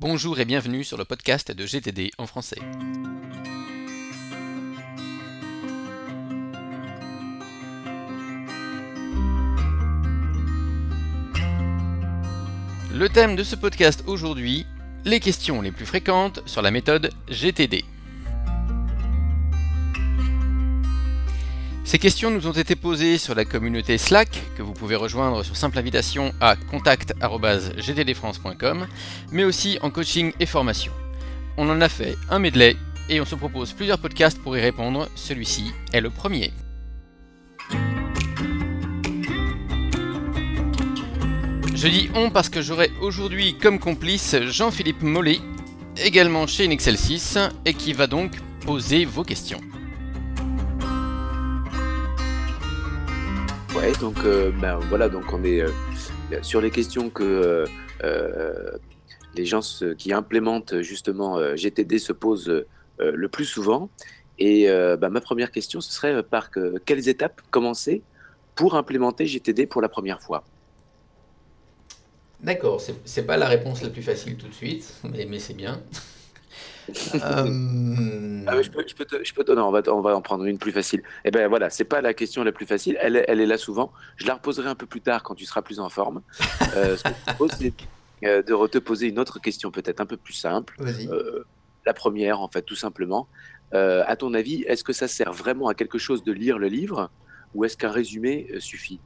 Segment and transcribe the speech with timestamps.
[0.00, 2.56] Bonjour et bienvenue sur le podcast de GTD en français.
[12.94, 14.64] Le thème de ce podcast aujourd'hui,
[15.04, 17.84] les questions les plus fréquentes sur la méthode GTD.
[21.90, 25.56] Ces questions nous ont été posées sur la communauté Slack, que vous pouvez rejoindre sur
[25.56, 28.86] simple invitation à contact.gtdfrance.com,
[29.32, 30.92] mais aussi en coaching et formation.
[31.56, 32.76] On en a fait un medley
[33.08, 35.08] et on se propose plusieurs podcasts pour y répondre.
[35.16, 36.52] Celui-ci est le premier.
[41.74, 45.40] Je dis on parce que j'aurai aujourd'hui comme complice Jean-Philippe Mollet,
[45.96, 48.30] également chez Inexcel 6, et qui va donc
[48.64, 49.60] poser vos questions.
[53.80, 55.70] Ouais, donc euh, ben voilà, donc on est euh,
[56.42, 57.64] sur les questions que
[58.04, 58.72] euh,
[59.34, 59.60] les gens
[59.96, 62.52] qui implémentent justement GTD se posent
[62.98, 63.88] le plus souvent.
[64.38, 66.50] Et ben, ma première question, ce serait par
[66.84, 68.02] quelles étapes commencer
[68.54, 70.44] pour implémenter GTD pour la première fois?
[72.40, 75.80] D'accord, c'est pas la réponse la plus facile tout de suite, mais, mais c'est bien.
[77.14, 77.44] Euh,
[78.46, 80.22] ah je, peux, je, peux te, je peux te, non, on va, on va en
[80.22, 81.02] prendre une plus facile.
[81.24, 82.96] Eh ben voilà, c'est pas la question la plus facile.
[83.00, 83.92] Elle, elle est là souvent.
[84.16, 86.22] Je la reposerai un peu plus tard quand tu seras plus en forme.
[86.76, 87.72] Euh, ce que je propose, c'est
[88.24, 90.76] euh, de te poser une autre question, peut-être un peu plus simple.
[90.80, 91.44] Euh,
[91.86, 93.28] la première, en fait, tout simplement.
[93.72, 96.68] Euh, à ton avis, est-ce que ça sert vraiment à quelque chose de lire le
[96.68, 97.10] livre
[97.54, 99.00] ou est-ce qu'un résumé suffit?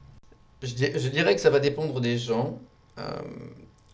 [0.61, 2.59] Je, je, dirais que ça va dépendre des gens.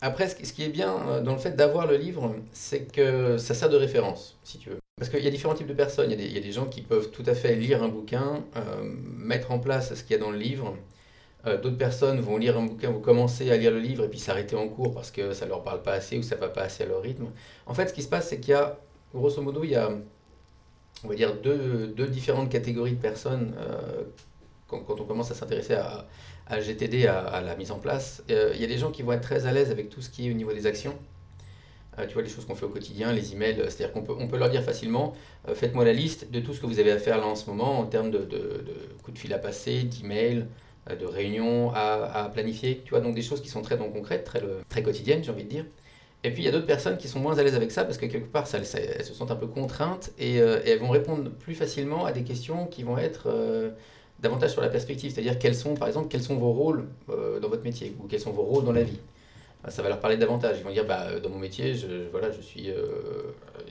[0.03, 3.53] Après, ce qui est bien euh, dans le fait d'avoir le livre, c'est que ça
[3.53, 4.79] sert de référence, si tu veux.
[4.97, 6.11] Parce qu'il y a différents types de personnes.
[6.11, 9.51] Il y, a des, gens qui peuvent tout à fait lire un bouquin, euh, mettre
[9.51, 10.75] en place ce qu'il y a dans le livre.
[11.45, 14.19] Euh, D'autres personnes vont lire un bouquin, vont commencer à lire le livre et puis
[14.19, 16.49] s'arrêter en cours parce que ça ne leur parle pas assez ou ça ne va
[16.49, 17.27] pas assez à leur rythme.
[17.67, 18.79] En fait, ce qui se passe, c'est qu'il y a,
[19.13, 19.89] grosso modo, il y a,
[21.03, 23.55] on va dire, deux, différentes catégories de personnes
[24.67, 26.05] quand, on commence à s'intéresser à,
[26.51, 28.23] à GTD, à, la mise en place.
[28.29, 30.09] Euh, il y a des gens qui vont être très à l'aise avec tout ce
[30.09, 30.93] qui est au niveau des actions.
[31.97, 34.27] Euh, tu vois, les choses qu'on fait au quotidien, les emails, c'est-à-dire qu'on peut, on
[34.27, 35.13] peut leur dire facilement,
[35.47, 37.49] euh, faites-moi la liste de tout ce que vous avez à faire là en ce
[37.49, 38.65] moment en termes de, de,
[39.01, 40.45] coups de fil à passer, d'emails,
[40.89, 42.81] de réunions à, à, planifier.
[42.83, 45.49] Tu vois, donc des choses qui sont très concrètes, très, très quotidiennes, j'ai envie de
[45.49, 45.65] dire.
[46.23, 47.97] Et puis il y a d'autres personnes qui sont moins à l'aise avec ça parce
[47.97, 51.55] que quelque part, ça, elles se sentent un peu contraintes et, elles vont répondre plus
[51.55, 53.29] facilement à des questions qui vont être
[54.21, 57.49] davantage sur la perspective, c'est-à-dire quels sont, par exemple, quels sont vos rôles euh, dans
[57.49, 58.99] votre métier ou quels sont vos rôles dans la vie.
[59.63, 60.57] Bah, ça va leur parler davantage.
[60.59, 62.85] Ils vont dire, bah, dans mon métier, je, voilà, je suis euh,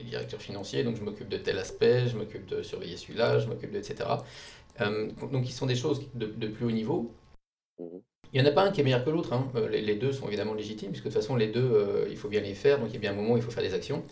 [0.04, 3.72] directeur financier, donc je m'occupe de tel aspect, je m'occupe de surveiller celui-là, je m'occupe
[3.72, 4.08] de etc.
[4.80, 7.12] Euh, donc, ils sont des choses de, de plus haut niveau.
[7.78, 8.00] Mhm.
[8.32, 9.32] Il n'y en a pas un qui est meilleur que l'autre.
[9.32, 9.48] Hein.
[9.72, 12.40] Les, les, deux sont évidemment légitimes, puisque de toute façon, les deux, il faut bien
[12.40, 12.78] les faire.
[12.78, 14.04] Donc, il y a bien un moment où il faut faire des actions.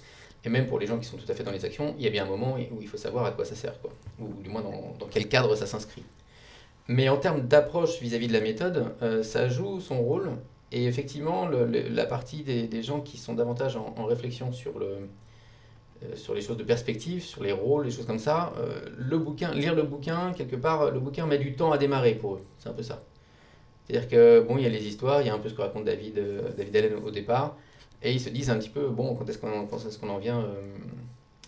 [0.45, 2.09] Et même pour les gens qui sont tout à fait dans les actions, il y
[2.09, 3.93] a bien un moment où il faut savoir à quoi ça sert, quoi.
[4.19, 6.03] ou du moins dans, dans quel cadre ça s'inscrit.
[6.89, 10.31] Mais en termes d'approche vis-à-vis de la méthode, euh, ça joue son rôle.
[10.73, 15.09] Et effectivement, la partie des, gens qui sont davantage en, en réflexion sur, le,
[16.03, 19.19] euh, sur les choses de perspective, sur les rôles, les choses comme ça, euh, le
[19.19, 22.45] bouquin, lire le bouquin, quelque part, le bouquin met du temps à démarrer pour eux.
[22.59, 23.03] C'est un peu ça.
[23.87, 25.63] C'est-à-dire que, bon, il y a les histoires, il y a un peu ce que
[25.63, 26.21] raconte David,
[26.57, 27.57] David Allen au départ,
[28.03, 30.47] et ils se disent un petit peu, bon, quand est-ce qu'on est qu'on en vient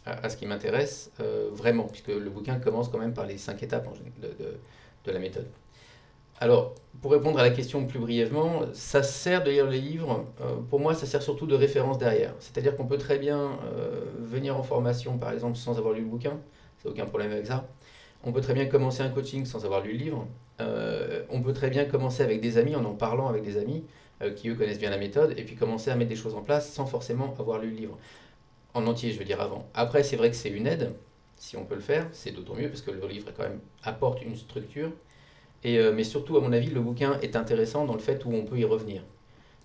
[0.07, 1.13] à, ce qui m'intéresse
[1.53, 3.87] vraiment, puisque le bouquin commence quand même par les cinq étapes
[4.23, 4.59] de, de
[5.05, 5.49] de la méthode.
[6.41, 10.25] Alors, pour répondre à la question plus brièvement, ça sert de lire les livres.
[10.41, 12.35] Euh, pour moi, ça sert surtout de référence derrière.
[12.41, 16.07] C'est-à-dire qu'on peut très bien euh, venir en formation, par exemple, sans avoir lu le
[16.07, 16.39] bouquin.
[16.79, 17.69] C'est aucun problème avec ça.
[18.25, 20.27] On peut très bien commencer un coaching sans avoir lu le livre.
[20.61, 23.85] Euh, on peut très bien commencer avec des amis, en en parlant avec des amis
[24.23, 26.43] euh, qui, eux, connaissent bien la méthode, et puis commencer à mettre des choses en
[26.43, 27.99] place sans forcément avoir lu le livre.
[28.75, 29.67] En entier, je veux dire avant.
[29.75, 30.93] Après, c'est vrai que c'est une aide,
[31.41, 34.23] si on peut le faire, c'est d'autant mieux parce que le livre quand même apporte
[34.23, 34.93] une structure.
[35.65, 38.33] Et, euh, mais surtout, à mon avis, le bouquin est intéressant dans le fait où
[38.35, 39.03] on peut y revenir.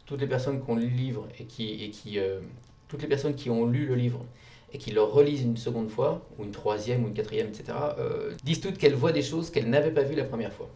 [0.05, 2.39] Toutes les personnes qui ont lu le livre et qui, et qui euh,
[2.87, 4.23] toutes les personnes qui ont lu le livre
[4.72, 8.31] et qui le relisent une seconde fois, ou une troisième, ou une quatrième, etc., euh,
[8.45, 10.69] disent toutes qu'elles voient des choses qu'elles n'avaient pas vues la première fois.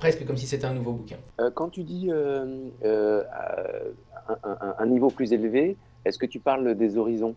[0.00, 1.16] Presque comme si c'était un nouveau bouquin.
[1.54, 2.46] Quand tu dis un,
[4.86, 7.36] niveau plus élevé, est-ce que tu parles des horizons?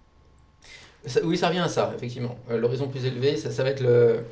[1.05, 2.37] Ça, oui, ça revient à ça, effectivement.
[2.49, 4.23] Euh, l'horizon plus élevé, ça, ça va être le.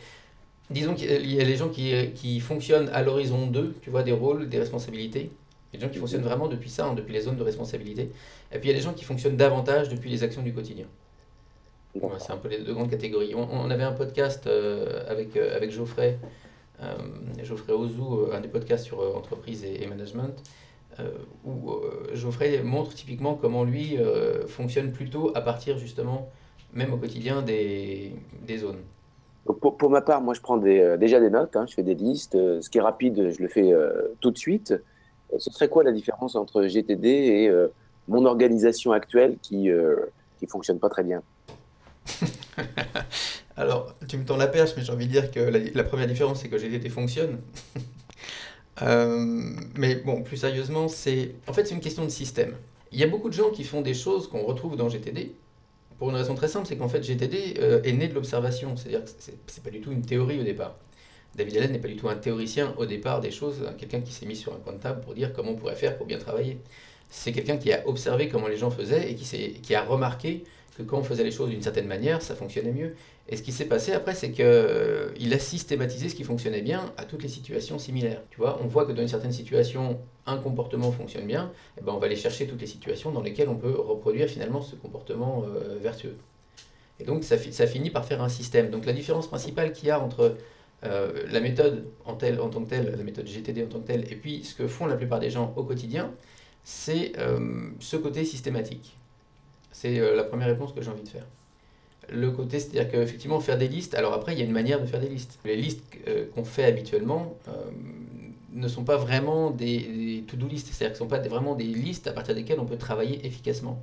[0.69, 4.11] Disons qu'il y a les gens qui, qui fonctionnent à l'horizon 2, tu vois, des
[4.11, 5.29] rôles, des responsabilités.
[5.75, 7.43] Il y a des gens qui fonctionnent vraiment depuis ça, hein, depuis les zones de
[7.43, 8.09] responsabilité.
[8.51, 10.85] Et puis il y a des gens qui fonctionnent davantage depuis les actions du quotidien.
[12.19, 13.35] c'est un peu les deux grandes catégories.
[13.35, 16.17] On, on avait un podcast euh, avec, euh, avec Geoffrey,
[16.81, 16.95] euh,
[17.43, 20.33] Geoffrey Ozou, un des podcasts sur entreprise et, et management.
[21.43, 21.73] où
[22.13, 23.97] Geoffrey montre typiquement comment lui
[24.47, 26.29] fonctionne plutôt à partir justement,
[26.75, 28.13] même au quotidien, des,
[28.45, 28.81] des zones.
[29.45, 31.95] Pour, pour, ma part, moi je prends des, déjà des notes, hein, je fais des
[31.95, 32.33] listes.
[32.33, 33.71] ce qui est rapide, je le fais
[34.19, 34.73] tout de suite.
[35.37, 37.51] ce serait quoi la différence entre GTD et
[38.07, 41.21] mon organisation actuelle qui ne fonctionne pas très bien?
[43.57, 46.41] Alors, tu me tends la perche, mais j'ai envie de dire que la, première différence,
[46.41, 47.39] c'est que GTD fonctionne.
[48.81, 52.57] Euh, mais bon, plus sérieusement, c'est en fait c'est une question de système.
[52.91, 55.31] Il y a beaucoup de gens qui font des choses qu'on retrouve dans GTD
[55.97, 59.03] pour une raison très simple, c'est qu'en fait GTD euh, est né de l'observation, c'est-à-dire
[59.03, 59.11] que
[59.47, 60.75] c'est pas du tout une théorie au départ.
[61.35, 64.25] David Allen n'est pas du tout un théoricien au départ des choses, quelqu'un qui s'est
[64.25, 66.59] mis sur un coin de table pour dire comment on pourrait faire pour bien travailler.
[67.09, 70.43] C'est quelqu'un qui a observé comment les gens faisaient et qui a remarqué
[70.77, 72.95] que quand on faisait les choses d'une certaine manière, ça fonctionnait mieux.
[73.27, 76.93] Et ce qui s'est passé après, c'est qu'il euh, a systématisé ce qui fonctionnait bien
[76.95, 78.21] à toutes les situations similaires.
[78.29, 81.93] Tu vois, on voit que dans une certaine situation, un comportement fonctionne bien, et ben
[81.93, 85.43] on va aller chercher toutes les situations dans lesquelles on peut reproduire finalement ce comportement
[85.43, 86.15] euh, vertueux.
[86.99, 88.69] Et donc ça, finit par faire un système.
[88.69, 90.37] Donc la différence principale qu'il y a entre
[90.83, 94.11] euh, la méthode en, en tant que telle, la méthode GTD en tant que telle,
[94.11, 96.11] et puis ce que font la plupart des gens au quotidien,
[96.63, 97.13] c'est
[97.79, 98.97] ce côté systématique.
[99.71, 101.27] C'est la première réponse que j'ai envie de faire
[102.09, 104.85] le côté, c'est-à-dire qu'effectivement, faire des listes, alors après, il y a une manière de
[104.85, 105.39] faire des listes.
[105.45, 107.51] Les listes euh, qu'on fait habituellement euh,
[108.53, 112.07] ne sont pas vraiment des, to-do listes, c'est-à-dire que ne sont pas vraiment des listes
[112.07, 113.81] à partir desquelles on peut travailler efficacement.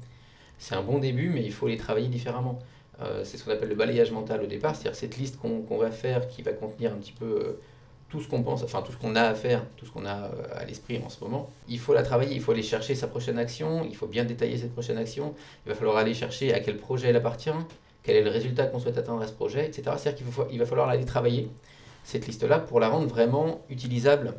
[0.58, 2.58] C'est un bon début, mais il faut les travailler différemment.
[3.00, 5.90] Euh, c'est ce qu'on appelle le balayage mental au départ, c'est-à-dire cette liste qu'on va
[5.90, 7.56] faire qui va contenir un petit peu
[8.12, 10.30] tout ce qu'on pense, enfin tout ce qu'on a à faire, tout ce qu'on a
[10.54, 11.50] à l'esprit en ce moment.
[11.66, 14.58] Il faut la travailler, il faut aller chercher sa prochaine action, il faut bien détailler
[14.58, 15.34] cette prochaine action,
[15.64, 17.50] il va falloir aller chercher à quel projet elle appartient,
[18.02, 19.82] quel est le résultat qu'on souhaite atteindre à ce projet, etc.
[19.96, 21.48] C'est-à-dire qu'il il va falloir aller travailler
[22.04, 24.34] cette liste-là pour la rendre vraiment utilisable,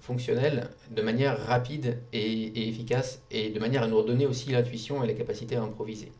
[0.00, 5.06] fonctionnelle, de manière rapide et, efficace, et de manière à nous redonner aussi l'intuition et
[5.06, 6.10] la capacité à improviser.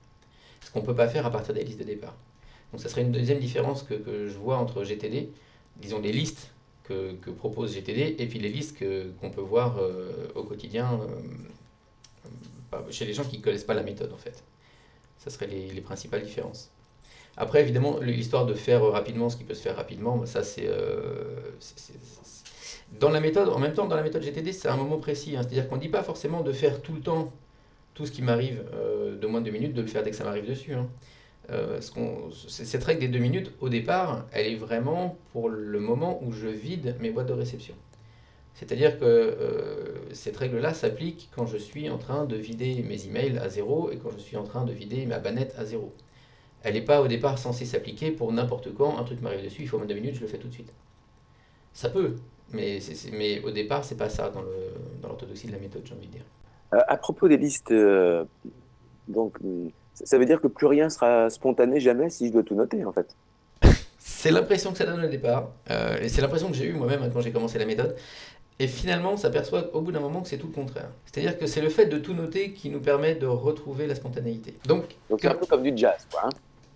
[0.60, 2.16] Ce qu'on ne peut pas faire à partir des listes de départ.
[2.72, 5.30] Donc ça serait une deuxième différence que, je vois entre GTD,
[5.76, 6.52] disons les listes
[6.84, 8.76] que, propose GTD, et puis les listes
[9.20, 11.00] qu'on peut voir euh, au quotidien
[12.72, 14.42] euh, chez les gens qui ne connaissent pas la méthode en fait.
[15.18, 16.70] Ça serait les principales différences.
[17.36, 21.36] Après, évidemment, l'histoire de faire rapidement ce qui peut se faire rapidement, bah, ça euh,
[21.58, 21.94] c'est.
[22.98, 25.36] dans la méthode, en même temps, dans la méthode GTD, c'est un moment précis.
[25.36, 25.42] Hein.
[25.42, 27.32] C'est-à-dire qu'on ne dit pas forcément de faire tout le temps
[27.94, 30.16] tout ce qui m'arrive euh, de moins de deux minutes, de le faire dès que
[30.16, 30.74] ça m'arrive dessus.
[30.74, 30.88] Hein.
[31.50, 36.32] Euh, cette règle des deux minutes, au départ, elle est vraiment pour le moment où
[36.32, 37.74] je vide mes boîtes de réception.
[38.54, 43.48] C'est-à-dire que cette règle-là s'applique quand je suis en train de vider mes emails à
[43.48, 45.94] zéro et quand je suis en train de vider ma bannette à zéro
[46.62, 49.68] elle n'est pas au départ censée s'appliquer pour n'importe quand, un truc m'arrive dessus, il
[49.68, 50.72] faut moins de minutes, je le fais tout de suite.
[51.72, 52.16] Ça peut,
[52.52, 52.78] mais,
[53.12, 54.42] mais au départ, c'est pas ça dans
[55.08, 56.24] l'orthodoxie de la méthode, j'ai envie de dire.
[56.74, 58.24] Euh, à propos des listes, euh,
[59.08, 59.38] donc,
[59.94, 62.92] ça veut dire que plus rien sera spontané jamais si je dois tout noter, en
[62.92, 63.16] fait.
[63.98, 67.02] c'est l'impression que ça donne au départ, euh, et c'est l'impression que j'ai eue moi-même
[67.02, 67.96] hein, quand j'ai commencé la méthode.
[68.58, 70.90] Et finalement, on s'aperçoit au bout d'un moment que c'est tout le contraire.
[71.06, 74.54] C'est-à-dire que c'est le fait de tout noter qui nous permet de retrouver la spontanéité.
[74.66, 74.84] Donc,
[75.18, 76.26] c'est un peu comme du jazz, quoi.
[76.26, 76.30] Hein.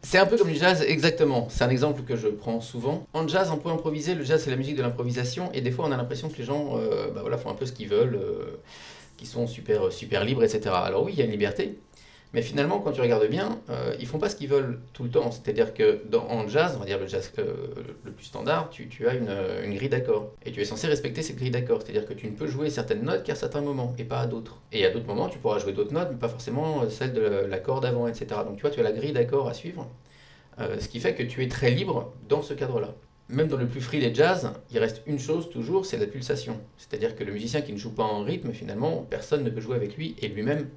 [0.04, 1.48] C'est un peu comme du jazz, exactement.
[1.48, 3.06] C'est un exemple que je prends souvent.
[3.14, 4.14] En jazz, on peut improviser.
[4.14, 5.50] Le jazz, c'est la musique de l'improvisation.
[5.54, 7.72] Et des fois, on a l'impression que les gens euh, bah font un peu ce
[7.72, 8.60] qu'ils veulent, euh,
[9.16, 10.74] qu'ils sont super, super libres, etc.
[10.74, 11.78] Alors oui, il y a une liberté.
[12.34, 15.10] Mais finalement, quand tu regardes bien, euh, ils font pas ce qu'ils veulent tout le
[15.10, 15.31] temps.
[15.31, 17.55] C'est-à-dire que dans, en jazz, on va dire le jazz euh,
[18.05, 19.31] le plus standard, tu, as une,
[19.64, 20.32] une grille d'accords.
[20.44, 21.82] Et tu es censé respecter cette grille d'accords.
[21.82, 24.60] C'est-à-dire que tu ne peux jouer certaines notes qu'à certains moments et pas à d'autres.
[24.72, 27.22] Et à d'autres moments, tu pourras jouer d'autres notes, mais pas forcément euh, celles de
[27.22, 28.26] l'accord d'avant, etc.
[28.44, 29.88] Donc tu vois, tu as la grille d'accords à suivre.
[30.60, 32.94] Euh, ce qui fait que tu es très libre dans ce cadre-là.
[33.29, 36.60] Même dans le plus free des jazz, il reste une chose toujours, c'est la pulsation.
[36.76, 39.76] C'est-à-dire que le musicien qui ne joue pas en rythme, finalement, personne ne peut jouer
[39.76, 40.69] avec lui et lui-même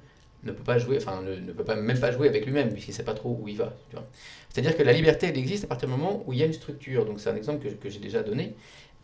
[0.48, 2.96] ne peut pas jouer, enfin ne, peut pas, même pas jouer avec lui-même puisqu'il ne
[2.96, 3.72] sait pas trop où il va.
[4.50, 6.52] C'est-à-dire que la liberté, elle existe à partir du moment où il y a une
[6.52, 7.04] structure.
[7.04, 8.54] Donc c'est un exemple que, j'ai déjà donné.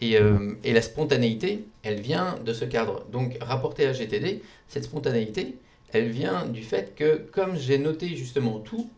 [0.00, 3.06] Et, euh, et, la spontanéité, elle vient de ce cadre.
[3.12, 5.56] Donc rapporté à GTD, cette spontanéité,
[5.92, 8.90] elle vient du fait que comme j'ai noté justement tout,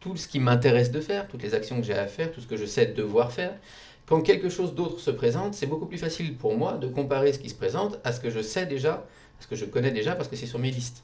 [0.00, 2.46] tout ce qui m'intéresse de faire, toutes les actions que j'ai à faire, tout ce
[2.46, 3.54] que je sais devoir faire,
[4.06, 7.38] quand quelque chose d'autre se présente, c'est beaucoup plus facile pour moi de comparer ce
[7.38, 10.14] qui se présente à ce que je sais déjà, à ce que je connais déjà
[10.14, 11.02] parce que c'est sur mes listes.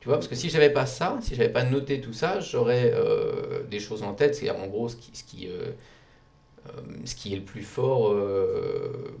[0.00, 2.90] Tu vois, parce que si j'avais pas ça, si j'avais pas noté tout ça, j'aurais
[2.94, 5.72] euh, des choses en tête, c'est en gros ce qui, ce qui, euh,
[6.66, 8.14] euh, ce qui est le plus fort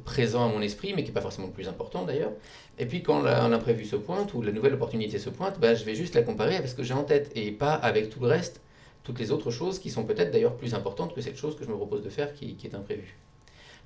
[0.04, 2.32] présent à mon esprit, mais qui n'est pas forcément le plus important d'ailleurs.
[2.78, 5.94] Et puis quand l'imprévu se pointe ou la nouvelle opportunité se pointe, bah, je vais
[5.94, 8.62] juste la comparer avec ce que j'ai en tête et pas avec tout le reste,
[9.04, 11.70] toutes les autres choses qui sont peut-être d'ailleurs plus importantes que cette chose que je
[11.70, 13.18] me propose de faire qui est imprévue.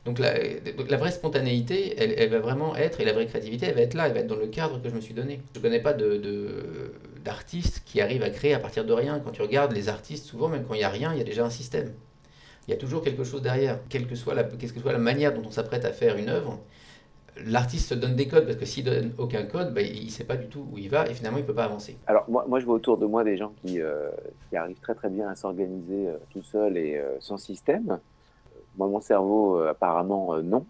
[0.04, 3.94] Donc la, vraie spontanéité, elle, va vraiment être, et la vraie créativité, elle va être
[3.94, 5.40] là, elle va être dans le cadre que je me suis donné.
[5.54, 6.92] Je ne connais pas de,
[7.24, 9.18] d'artistes qui arrivent à créer à partir de rien.
[9.20, 11.24] Quand tu regardes les artistes, souvent, même quand il n'y a rien, il y a
[11.24, 11.92] déjà un système.
[12.68, 13.78] Il y a toujours quelque chose derrière.
[13.88, 16.60] Quelle que soit la, manière dont on s'apprête à faire une œuvre,
[17.46, 20.24] l'artiste se donne des codes parce que s'il donne aucun code, bah, il ne sait
[20.24, 21.96] pas du tout où il va et finalement il ne peut pas avancer.
[22.06, 24.10] Alors moi, je vois autour de moi des gens qui, euh,
[24.54, 27.98] arrivent très très bien à s'organiser euh, tout seul et euh, sans système.
[28.78, 30.64] Moi mon cerveau apparemment non.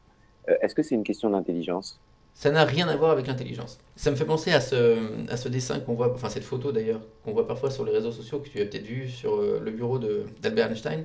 [0.60, 2.00] Est-ce que c'est une question d'intelligence?
[2.34, 3.78] Ça n'a rien à voir avec l'intelligence.
[3.96, 4.98] Ça me fait penser à ce,
[5.30, 8.10] à ce dessin qu'on voit, enfin cette photo d'ailleurs, qu'on voit parfois sur les réseaux
[8.12, 9.98] sociaux, que tu as peut-être vu sur le bureau
[10.42, 11.04] d'Albert Einstein,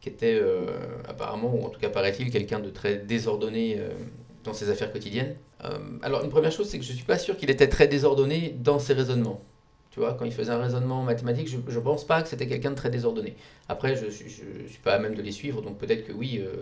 [0.00, 0.40] qui était
[1.06, 3.78] apparemment, ou en tout cas paraît-il, quelqu'un de très désordonné
[4.44, 5.36] dans ses affaires quotidiennes.
[5.64, 7.88] Euh, alors, une première chose, c'est que je ne suis pas sûr qu'il était très
[7.88, 9.40] désordonné dans ses raisonnements.
[9.90, 12.70] Tu vois, quand il faisait un raisonnement mathématique, je ne pense pas que c'était quelqu'un
[12.70, 13.36] de très désordonné.
[13.68, 16.52] Après, je ne suis pas à même de les suivre, donc peut-être que oui, euh,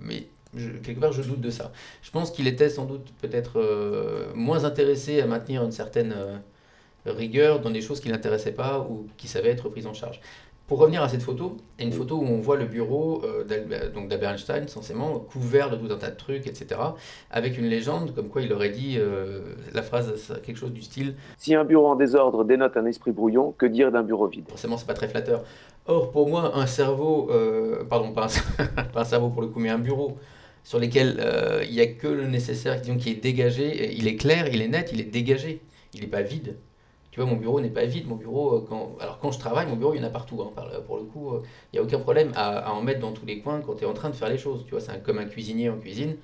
[0.00, 0.26] mais
[0.82, 1.72] quelque part, je doute de ça.
[2.02, 6.14] Je pense qu'il était sans doute peut-être euh, moins intéressé à maintenir une certaine
[7.06, 10.20] rigueur dans des choses qui ne l'intéressaient pas ou qui savaient être prises en charge.
[10.66, 13.22] Pour revenir à cette photo, il y a une photo où on voit le bureau
[13.22, 13.44] euh,
[14.66, 16.80] censément, couvert de tout un tas de trucs, etc.,
[17.30, 21.16] avec une légende comme quoi il aurait dit euh, la phrase, quelque chose du style
[21.36, 24.46] Si un bureau en désordre dénote un esprit brouillon, que dire d'un bureau vide?
[24.48, 25.44] Forcément, c'est pas très flatteur.
[25.84, 28.28] Or, pour moi, un cerveau, euh, pardon, pas
[28.58, 30.16] un, pas un, cerveau pour le coup, mais un bureau
[30.62, 31.22] sur lequel
[31.68, 34.68] il n'y a que le nécessaire disons, qui est dégagé, il est clair, il est
[34.68, 35.60] net, il est dégagé,
[35.92, 36.56] il n'est pas vide.
[37.14, 38.08] Tu vois, mon bureau n'est pas vide.
[38.08, 40.42] Mon bureau, euh, alors quand je travaille, mon bureau, il y en a partout.
[40.42, 40.50] Hein,
[40.84, 41.42] pour le coup, euh,
[41.72, 43.86] il n'y a aucun problème à, en mettre dans tous les coins quand tu es
[43.86, 44.64] en train de faire les choses.
[44.64, 46.16] Tu vois, c'est comme un cuisinier en cuisine.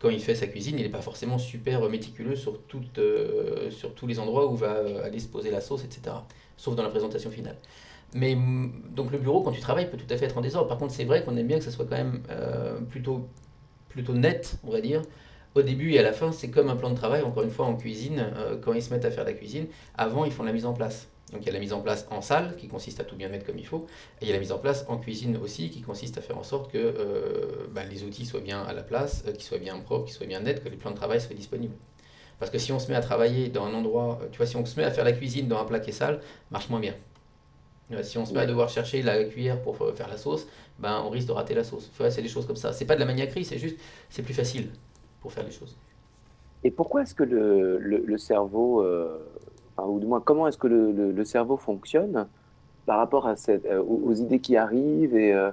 [0.00, 2.58] Quand il fait sa cuisine, il n'est pas forcément super méticuleux sur,
[2.98, 6.14] euh, sur tous les endroits où va aller se poser la sauce, etc.
[6.58, 7.56] Sauf dans la présentation finale.
[8.12, 8.36] Mais
[8.94, 10.68] donc le bureau, quand tu travailles, peut tout à fait être en désordre.
[10.68, 12.20] Par contre, c'est vrai qu'on aime bien que ça soit quand même
[12.90, 13.26] plutôt
[14.12, 15.00] net, on va dire,
[15.54, 17.66] au début et à la fin, c'est comme un plan de travail, encore une fois
[17.66, 20.52] en cuisine, euh, quand ils se mettent à faire la cuisine, avant ils font la
[20.52, 21.08] mise en place.
[21.32, 23.28] Donc il y a la mise en place en salle qui consiste à tout bien
[23.28, 23.86] mettre comme il faut,
[24.20, 26.38] et il y a la mise en place en cuisine aussi qui consiste à faire
[26.38, 29.58] en sorte que euh, bah, les outils soient bien à la place, euh, qu'ils soient
[29.58, 31.74] bien propres, qu'ils soient bien nets, que les plans de travail soient disponibles.
[32.38, 34.66] Parce que si on se met à travailler dans un endroit, tu vois, si on
[34.66, 36.20] se met à faire la cuisine dans un plat qui est sale,
[36.50, 36.94] marche moins bien.
[38.02, 40.46] Si on se met à devoir chercher la cuillère pour faire la sauce,
[40.78, 41.90] ben on risque de rater la sauce.
[42.10, 42.72] c'est des choses comme ça.
[42.72, 43.76] C'est pas de la maniaquerie, c'est juste,
[44.10, 44.70] c'est plus facile
[45.24, 45.74] pour faire les choses.
[46.64, 49.18] Et pourquoi est-ce que le, le, cerveau, euh,
[49.78, 52.26] ou du moins comment est-ce que le, le, cerveau fonctionne
[52.84, 55.50] par rapport à cette, euh, aux, idées qui arrivent et euh,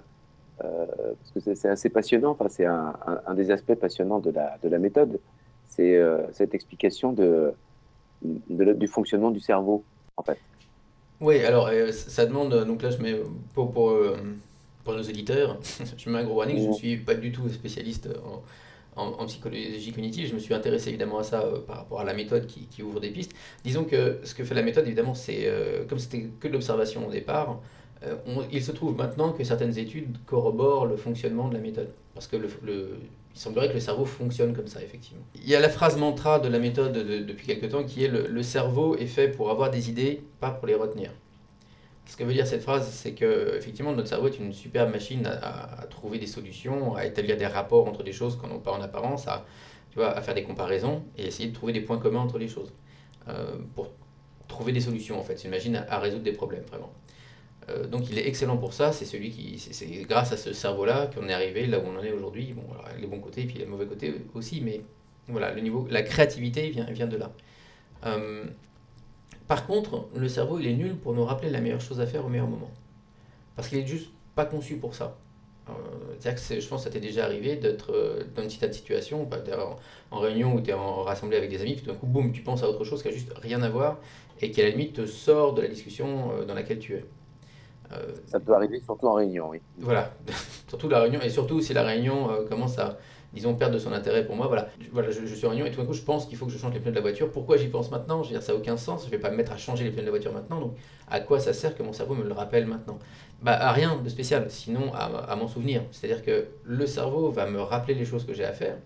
[0.58, 2.32] parce que c'est assez passionnant.
[2.32, 2.94] Enfin, c'est un,
[3.26, 5.22] un, des aspects passionnants de la, de la méthode,
[5.70, 5.98] c'est
[6.34, 7.54] cette explication de,
[8.22, 9.86] de, du fonctionnement du cerveau,
[10.18, 10.38] en fait.
[11.22, 12.66] Oui, alors ça demande.
[12.66, 13.22] Donc là, je mets
[13.54, 13.98] pour, pour,
[14.84, 15.60] pour nos éditeurs,
[15.98, 16.62] je mets un gros warning.
[16.62, 18.42] Je ne suis pas du tout spécialiste en
[19.02, 22.14] en, psychologie cognitive, je me suis intéressé évidemment à ça euh, par rapport à la
[22.14, 23.34] méthode qui, ouvre des pistes.
[23.64, 27.08] Disons que ce que fait la méthode, évidemment, c'est, euh, comme c'était que de l'observation
[27.08, 27.60] au départ,
[28.04, 28.16] euh,
[28.52, 31.90] il se trouve maintenant que certaines études corroborent le fonctionnement de la méthode.
[32.14, 32.38] Parce que
[33.34, 35.24] il semblerait que le cerveau fonctionne comme ça, effectivement.
[35.36, 38.44] Il y a la phrase mantra de la méthode depuis quelque temps qui est le
[38.44, 41.12] cerveau est fait pour avoir des idées, pas pour les retenir.
[42.12, 45.26] Ce que veut dire cette phrase, c'est que effectivement notre cerveau est une superbe machine
[45.26, 48.82] à, trouver des solutions, à établir des rapports entre des choses qu'on n'a pas en
[48.82, 49.46] apparence, à,
[49.96, 52.74] faire des comparaisons et essayer de trouver des points communs entre les choses
[53.30, 53.92] euh, pour
[54.50, 55.38] trouver des solutions en fait.
[55.38, 56.92] C'est une machine à, résoudre des problèmes vraiment.
[57.70, 58.92] Euh, donc il est excellent pour ça.
[58.92, 62.04] C'est celui qui, c'est grâce à ce cerveau-là qu'on est arrivé là où on en
[62.04, 62.52] est aujourd'hui.
[62.52, 64.82] Bon, alors, les bons côtés et puis les mauvais côtés aussi, mais
[65.30, 67.32] voilà, le niveau, la créativité vient, vient de là.
[68.06, 68.44] Euh,
[69.48, 72.26] par contre, le cerveau, il est nul pour nous rappeler la meilleure chose à faire
[72.26, 72.72] au meilleur moment.
[73.56, 75.18] Parce qu'il est juste pas conçu pour ça.
[75.70, 75.74] Euh,
[76.22, 79.38] je pense que ça t'est déjà arrivé d'être euh, dans une situation, bah,
[80.12, 82.08] en, en, réunion où tu es en rassemblé avec des amis, puis tout d'un coup,
[82.08, 83.98] boum, tu penses à autre chose qui a juste rien à voir
[84.42, 87.06] et qui à la limite te sort de la discussion euh, dans laquelle tu es.
[88.26, 89.62] ça peut arriver surtout en réunion, oui.
[89.78, 90.14] Voilà,
[90.68, 92.98] surtout la réunion, et surtout si la réunion commence à,
[93.34, 94.48] disons, perdre de son intérêt pour moi.
[94.48, 96.52] Voilà, voilà je, suis en réunion et tout d'un coup, je pense qu'il faut que
[96.52, 97.32] je change les pneus de la voiture.
[97.32, 98.24] Pourquoi j'y pense maintenant?
[98.24, 99.02] Je veux dire, ça n'a aucun sens.
[99.02, 100.60] Je ne vais pas me mettre à changer les pneus de la voiture maintenant.
[100.60, 100.76] Donc,
[101.10, 103.00] à quoi ça sert que mon cerveau me le rappelle maintenant?
[103.42, 105.84] Bah, À rien de spécial, sinon à, à m'en souvenir.
[105.92, 108.78] C'est-à-dire que le cerveau va me rappeler les choses que j'ai à faire,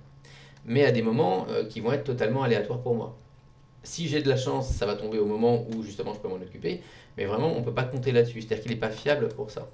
[0.66, 3.18] mais à des moments euh, qui vont être totalement aléatoires pour moi.
[3.84, 6.36] Si j'ai de la chance, ça va tomber au moment où justement je peux m'en
[6.36, 6.82] occuper,
[7.18, 8.42] mais vraiment on ne peut pas compter là-dessus.
[8.42, 9.70] C'est-à-dire qu'il n'est pas fiable pour ça.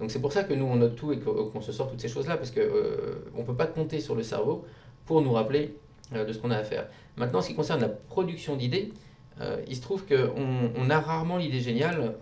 [0.00, 2.08] Donc c'est pour ça que nous on note tout et qu'on se sort toutes ces
[2.08, 4.64] choses-là, parce qu'on euh, ne peut pas compter sur le cerveau
[5.04, 5.76] pour nous rappeler
[6.14, 6.88] euh, de ce qu'on a à faire.
[7.16, 8.92] Maintenant, en ce qui concerne la production d'idées,
[9.40, 12.14] euh, il se trouve qu'on on a rarement l'idée géniale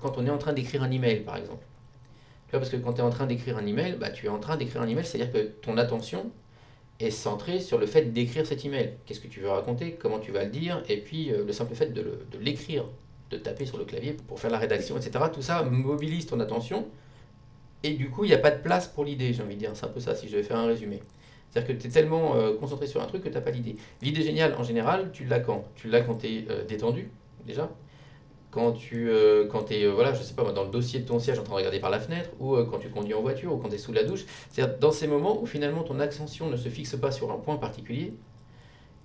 [0.00, 1.64] quand on est en train d'écrire un email, par exemple.
[2.50, 4.56] parce que quand tu es en train d'écrire un email, bah, tu es en train
[4.56, 6.30] d'écrire un email, c'est-à-dire que ton attention
[7.00, 8.94] est centrée sur le fait d'écrire cet email.
[9.06, 11.92] Qu'est-ce que tu veux raconter, comment tu vas le dire, et puis le simple fait
[11.92, 12.84] de l'écrire,
[13.30, 15.24] de, taper sur le clavier pour faire la rédaction, etc.
[15.32, 16.86] Tout ça mobilise ton attention,
[17.84, 19.70] et du coup, il n'y a pas de place pour l'idée, j'ai envie de dire.
[19.74, 21.02] C'est un peu ça, si je vais faire un résumé.
[21.50, 23.76] C'est-à-dire que tu es tellement euh, concentré sur un truc que tu n'as pas l'idée.
[24.00, 25.64] L'idée géniale, en général, tu l'as quand?
[25.76, 27.10] Tu l'as quand tu es euh, détendu,
[27.46, 27.70] déjà?
[28.50, 31.42] Quand tu euh, es, voilà, je sais pas, dans le dossier de ton siège en
[31.42, 33.74] train de regarder par la fenêtre, ou quand tu conduis en voiture, ou quand tu
[33.74, 34.24] es sous la douche.
[34.48, 37.56] C'est-à-dire dans ces moments où finalement ton attention ne se fixe pas sur un point
[37.56, 38.14] particulier,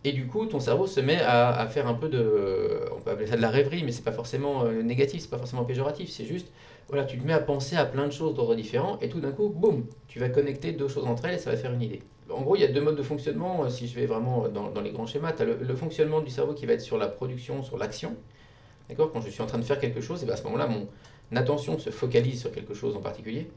[0.05, 3.27] et du coup ton cerveau se met à, faire un peu de, on peut appeler
[3.27, 6.51] ça de la rêverie, mais c'est pas forcément négatif, c'est pas forcément péjoratif, c'est juste,
[6.89, 9.31] voilà, tu te mets à penser à plein de choses d'ordre différents, et tout d'un
[9.31, 12.01] coup, boum, tu vas connecter deux choses entre elles et ça va faire une idée.
[12.29, 14.81] En gros, il y a deux modes de fonctionnement, si je vais vraiment dans, dans
[14.81, 15.31] les grands schémas.
[15.34, 18.15] Tu as le, fonctionnement du cerveau qui va être sur la production, sur l'action,
[18.89, 19.12] D'accord?
[19.13, 20.88] Quand je suis en train de faire quelque chose, et bien à ce moment-là, mon
[21.36, 23.50] attention se focalise sur quelque chose en particulier.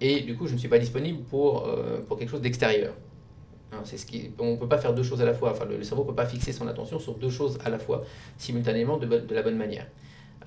[0.00, 2.94] Et du coup, je ne suis pas disponible pour, euh, pour quelque chose d'extérieur.
[3.72, 5.52] Hein, ce qui, on ne peut pas faire deux choses à la fois.
[5.52, 8.02] Enfin, le, cerveau ne peut pas fixer son attention sur deux choses à la fois,
[8.38, 9.86] simultanément, de, de la bonne manière.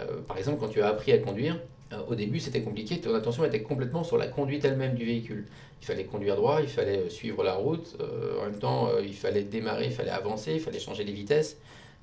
[0.02, 1.62] Euh, par exemple, quand tu as appris à conduire, euh,
[2.08, 3.00] au début, c'était compliqué.
[3.00, 5.46] Ton attention était complètement sur la conduite elle-même du véhicule.
[5.82, 7.98] Il fallait conduire droit, il fallait suivre la route.
[8.40, 11.58] en même temps, il fallait démarrer, il fallait avancer, il fallait changer les vitesses.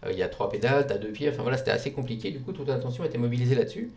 [0.04, 2.30] Euh, il y a trois pédales, tu as deux pieds, enfin voilà, c'était assez compliqué,
[2.30, 3.90] du coup toute l'attention était mobilisée là-dessus.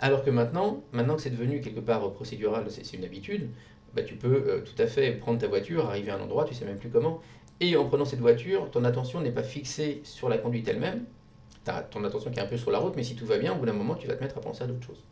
[0.00, 3.50] Alors que maintenant, maintenant que c'est devenu quelque part procédural, c'est une habitude,
[3.94, 6.54] bah, tu peux euh, tout à fait prendre ta voiture, arriver à un endroit, tu
[6.54, 7.20] sais même plus comment,
[7.60, 11.04] et en prenant cette voiture, ton attention n'est pas fixée sur la conduite elle-même,
[11.64, 13.36] tu as ton attention qui est un peu sur la route, mais si tout va
[13.36, 15.02] bien, au bout d'un moment, tu vas te mettre à penser à d'autres choses.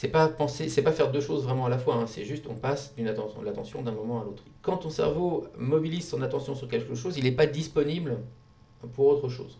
[0.00, 2.06] C'est pas penser, c'est pas faire deux choses vraiment à la fois, hein.
[2.06, 4.42] c'est juste on passe d'une attention, l'attention d'un moment à l'autre.
[4.62, 8.16] Quand ton cerveau mobilise son attention sur quelque chose, il n'est pas disponible
[8.94, 9.58] pour autre chose.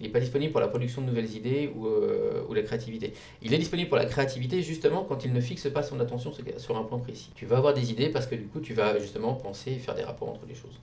[0.00, 3.12] Il n'est pas disponible pour la production de nouvelles idées ou, euh, ou, la créativité.
[3.40, 6.76] Il est disponible pour la créativité justement quand il ne fixe pas son attention sur
[6.76, 7.30] un point précis.
[7.36, 9.94] Tu vas avoir des idées parce que du coup tu vas justement penser et faire
[9.94, 10.80] des rapports entre les choses.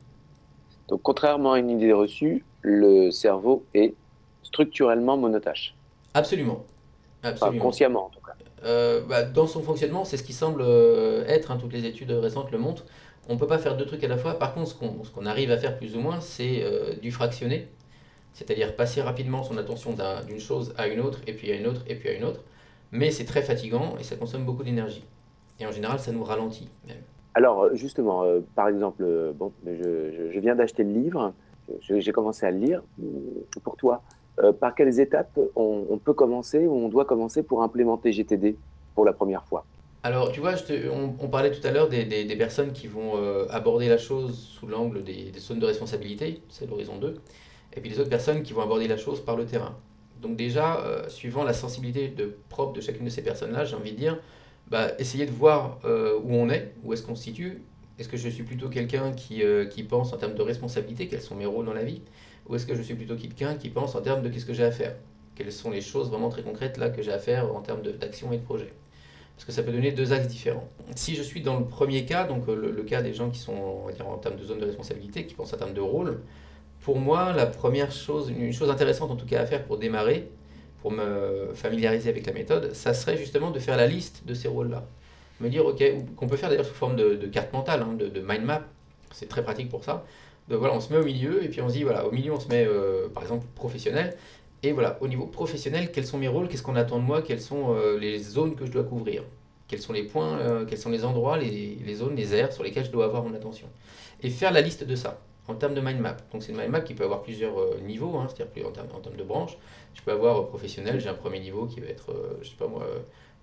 [0.87, 3.93] Donc contrairement à une idée reçue, le cerveau est
[4.41, 5.75] structurellement monotâche.
[6.13, 6.63] Absolument.
[7.23, 7.61] Absolument.
[7.61, 8.35] consciemment en tout cas.
[8.63, 12.11] Euh, bah, dans son fonctionnement, c'est ce qui semble euh, être, hein, toutes les études
[12.11, 12.85] récentes le montrent,
[13.27, 14.37] on ne peut pas faire deux trucs à la fois.
[14.39, 14.75] Par contre, ce
[15.11, 16.63] qu'on arrive à faire plus ou moins, c'est
[17.01, 17.67] du fractionné
[18.35, 19.95] c'est-à-dire passer rapidement son attention
[20.27, 22.41] d'une chose à une autre, et puis à une autre, et puis à une autre.
[22.91, 25.05] Mais c'est très fatigant et ça consomme beaucoup d'énergie.
[25.59, 26.97] Et en général, ça nous ralentit même.
[27.33, 31.33] Alors, justement, euh, par exemple, euh, bon, je, viens d'acheter le livre,
[31.81, 32.83] j'ai commencé à le lire.
[33.63, 34.03] Pour toi,
[34.39, 38.57] euh, par quelles étapes on, peut commencer ou on doit commencer pour implémenter GTD
[38.93, 39.65] pour la première fois?
[40.03, 40.53] Alors, tu vois,
[41.19, 43.13] on, parlait tout à l'heure des, personnes qui vont
[43.49, 47.15] aborder la chose sous l'angle des, zones de responsabilité, c'est l'horizon 2
[47.75, 49.75] et puis les autres personnes qui vont aborder la chose par le terrain.
[50.21, 53.91] Donc déjà, euh, suivant la sensibilité de, propre de chacune de ces personnes-là, j'ai envie
[53.91, 54.19] de dire,
[54.69, 57.61] bah, essayez de voir euh, où on est, où est-ce qu'on se situe.
[57.99, 61.21] Est-ce que je suis plutôt quelqu'un qui, euh, qui pense en termes de responsabilité, quels
[61.21, 62.01] sont mes rôles dans la vie?
[62.47, 64.63] Ou est-ce que je suis plutôt quelqu'un qui pense en termes de qu'est-ce que j'ai
[64.63, 64.95] à faire?
[65.35, 68.31] Quelles sont les choses vraiment très concrètes là que j'ai à faire en termes d'action
[68.31, 68.71] et de projet?
[69.35, 70.69] Parce que ça peut donner deux axes différents.
[70.95, 73.87] Si je suis dans le premier cas, donc le, le cas des gens qui sont
[73.93, 76.21] dire, en termes de zone de responsabilité, qui pensent en termes de rôle,
[76.85, 80.29] pour moi, la première chose, une chose intéressante en tout cas à faire pour démarrer,
[80.81, 84.47] pour me familiariser avec la méthode, ça serait justement de faire la liste de ces
[84.47, 84.85] rôles-là.
[85.39, 85.83] Me dire, ok,
[86.15, 88.61] qu'on peut faire d'ailleurs sous forme de, carte mentale, hein, de, mind map,
[89.11, 90.05] c'est très pratique pour ça.
[90.49, 92.31] Donc voilà, on se met au milieu et puis on se dit, voilà, au milieu
[92.33, 94.15] on se met euh, par exemple professionnel.
[94.63, 97.41] Et voilà, au niveau professionnel, quels sont mes rôles, qu'est-ce qu'on attend de moi, quelles
[97.41, 99.23] sont euh, les zones que je dois couvrir,
[99.67, 102.85] quels sont les points, euh, quels sont les endroits, les, zones, les aires sur lesquelles
[102.85, 103.67] je dois avoir mon attention?
[104.21, 106.17] Et faire la liste de ça en termes de mind map.
[106.31, 108.99] Donc c'est une mind map qui peut avoir plusieurs niveaux, hein, c'est-à-dire en termes, en
[108.99, 109.57] termes de branches.
[109.93, 112.83] Je peux avoir professionnel, j'ai un premier niveau qui va être, je sais pas moi,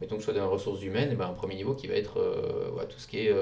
[0.00, 1.94] mettons que je sois dans les ressources humaines, et ben, un premier niveau qui va
[1.94, 2.18] être
[2.88, 3.34] tout ce qui est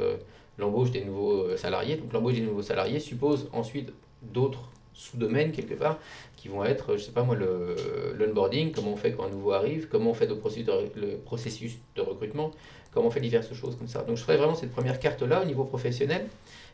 [0.59, 1.97] l'embauche des nouveaux salariés.
[1.97, 5.99] Donc l'embauche des nouveaux salariés suppose ensuite d'autres sous-domaines quelque part
[6.37, 9.89] qui vont être, je sais pas moi, l'onboarding, comment on fait quand un nouveau arrive,
[9.89, 12.51] comment on fait le processus de, le processus de recrutement,
[12.93, 14.03] comment on fait diverses choses comme ça.
[14.03, 16.27] Donc je ferai vraiment cette première carte-là au niveau professionnel.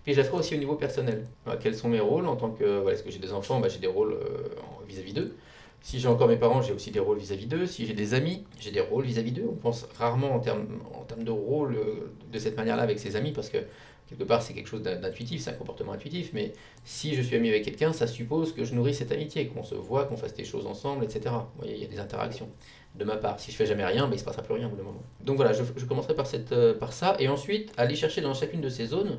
[0.04, 1.26] Puis je la ferai aussi au niveau personnel.
[1.60, 2.78] quels sont mes rôles en tant que.
[2.78, 3.58] Voilà, est-ce que j'ai des enfants?
[3.58, 4.48] Bah, J'ai des rôles euh,
[4.86, 5.34] vis-à-vis d'eux.
[5.82, 7.66] Si j'ai encore mes parents, j'ai aussi des rôles vis-à-vis d'eux.
[7.66, 9.48] Si j'ai des amis, j'ai des rôles vis-à-vis d'eux.
[9.48, 10.66] On pense rarement en termes,
[11.18, 13.58] de rôle euh, de cette manière-là avec ses amis parce que
[14.08, 16.30] quelque part c'est quelque chose d'intuitif, c'est un comportement intuitif.
[16.32, 16.52] Mais
[16.84, 19.74] si je suis ami avec quelqu'un, ça suppose que je nourris cette amitié, qu'on se
[19.74, 21.34] voit, qu'on fasse des choses ensemble, etc.
[21.56, 22.48] Vous il y a des interactions
[22.96, 23.38] de ma part.
[23.38, 24.82] Si je fais jamais rien, bah, il ne se passera plus rien au bout d'un
[24.82, 25.02] moment.
[25.20, 26.14] Donc voilà, je, commencerai
[26.52, 29.18] euh, par ça et ensuite aller chercher dans chacune de ces zones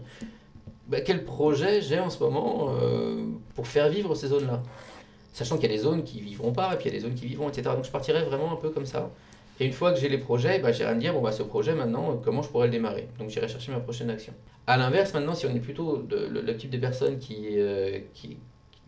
[0.87, 4.63] bah, quel projet j'ai en ce moment euh, pour faire vivre ces zones-là?
[5.37, 7.05] Sachant qu'il y a des zones qui vivront pas, et puis il y a des
[7.05, 7.69] zones qui vivront, etc.
[7.75, 9.11] Donc je partirais vraiment un peu comme ça.
[9.59, 11.75] Et une fois que j'ai les projets, bah, j'irai me dire, bon, bah, ce projet
[11.75, 13.07] maintenant, euh, comment je pourrais le démarrer?
[13.19, 14.33] Donc j'irai chercher ma prochaine action.
[14.65, 18.37] À l'inverse, maintenant, si on est plutôt le, type de personne qui, euh, qui,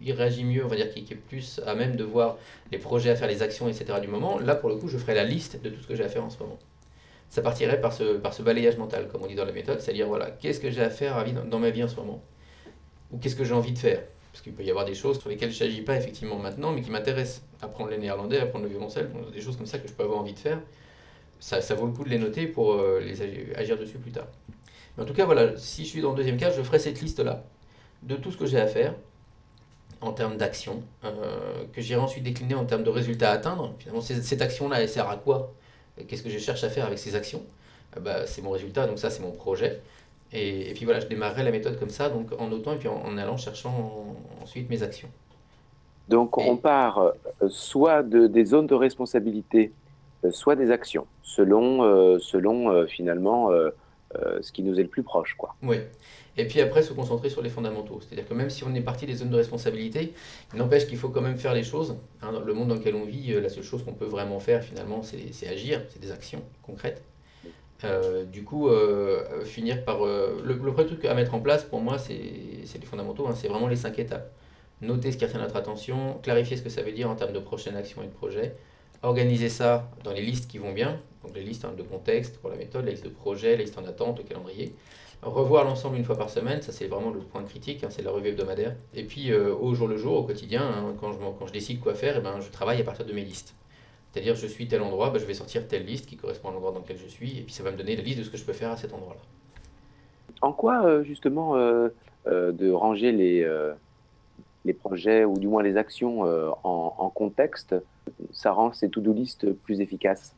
[0.01, 2.39] qui réagit mieux, on va dire, qui, est plus à même de voir
[2.71, 3.99] les projets à faire, les actions, etc.
[4.01, 6.03] du moment, là, pour le coup, je ferai la liste de tout ce que j'ai
[6.03, 6.57] à faire en ce moment.
[7.29, 10.07] Ça partirait par ce, par ce balayage mental, comme on dit dans la méthode, c'est-à-dire,
[10.07, 12.23] voilà, qu'est-ce que j'ai à faire dans ma vie en ce moment?
[13.11, 14.01] Ou qu'est-ce que j'ai envie de faire?
[14.31, 16.81] Parce qu'il peut y avoir des choses sur lesquelles je n'agis pas effectivement maintenant, mais
[16.81, 17.43] qui m'intéressent.
[17.61, 20.33] Apprendre les néerlandais, apprendre le violoncelle, des choses comme ça que je peux avoir envie
[20.33, 20.59] de faire.
[21.39, 23.21] Ça, ça vaut le coup de les noter pour euh, les
[23.55, 24.27] agir, dessus plus tard.
[24.97, 27.01] Mais en tout cas, voilà, si je suis dans le deuxième cas, je ferai cette
[27.01, 27.43] liste-là
[28.03, 28.93] de tout ce que j'ai à faire
[30.01, 33.73] en termes d'action, euh, que j'irai ensuite décliner en termes de résultats à atteindre.
[33.79, 35.53] Finalement, cette action-là, elle sert à quoi?
[36.07, 37.43] Qu'est-ce que je cherche à faire avec ces actions?
[37.97, 39.81] Euh, bah, C'est mon résultat, donc ça, c'est mon projet.
[40.31, 42.87] Et, et puis voilà, je démarrerai la méthode comme ça, donc en notant et puis
[42.87, 43.71] en, en allant cherchant
[44.39, 45.09] en- ensuite mes actions.
[46.07, 47.11] Donc, Et- on part euh,
[47.49, 49.73] soit de, des zones de responsabilité,
[50.25, 53.69] euh, soit des actions, selon, euh, selon euh, finalement euh,
[54.41, 55.55] ce qui nous est le plus proche, quoi.
[55.61, 55.77] Oui.
[56.37, 57.99] Et puis après, se concentrer sur les fondamentaux.
[58.01, 60.13] C'est-à-dire que même si on est parti des zones de responsabilité,
[60.53, 61.97] il n'empêche qu'il faut quand même faire les choses.
[62.21, 64.63] Hein, dans le monde dans lequel on vit, la seule chose qu'on peut vraiment faire
[64.63, 67.03] finalement, c'est agir, c'est des actions concrètes.
[67.83, 70.05] Euh, du coup, euh, finir par...
[70.05, 73.47] euh, le, premier truc à mettre en place pour moi, c'est les fondamentaux, hein, c'est
[73.47, 74.31] vraiment les cinq étapes.
[74.81, 77.39] Noter ce qui retient notre attention, clarifier ce que ça veut dire en termes de
[77.39, 78.55] prochaine action et de projet,
[79.01, 82.49] organiser ça dans les listes qui vont bien, donc les listes hein, de contexte pour
[82.49, 84.73] la méthode, les listes de projet, les listes en attente, le calendrier.
[85.21, 88.11] Revoir l'ensemble une fois par semaine, ça c'est vraiment le point critique, hein, c'est la
[88.11, 88.75] revue hebdomadaire.
[88.93, 92.15] Et puis au jour le jour, au quotidien, quand, je, quand je décide quoi faire,
[92.17, 93.53] eh ben, je travaille à partir de mes listes.
[94.11, 96.71] C'est-à-dire je suis tel endroit, ben, je vais sortir telle liste qui correspond à l'endroit
[96.71, 98.37] dans lequel je suis, et puis ça va me donner la liste de ce que
[98.37, 99.21] je peux faire à cet endroit-là.
[100.41, 101.89] En quoi, euh, justement, euh,
[102.27, 103.47] euh, de ranger les,
[104.65, 107.75] les projets, ou du moins les actions en, en contexte,
[108.31, 110.33] ça rend ces to-do list plus efficaces?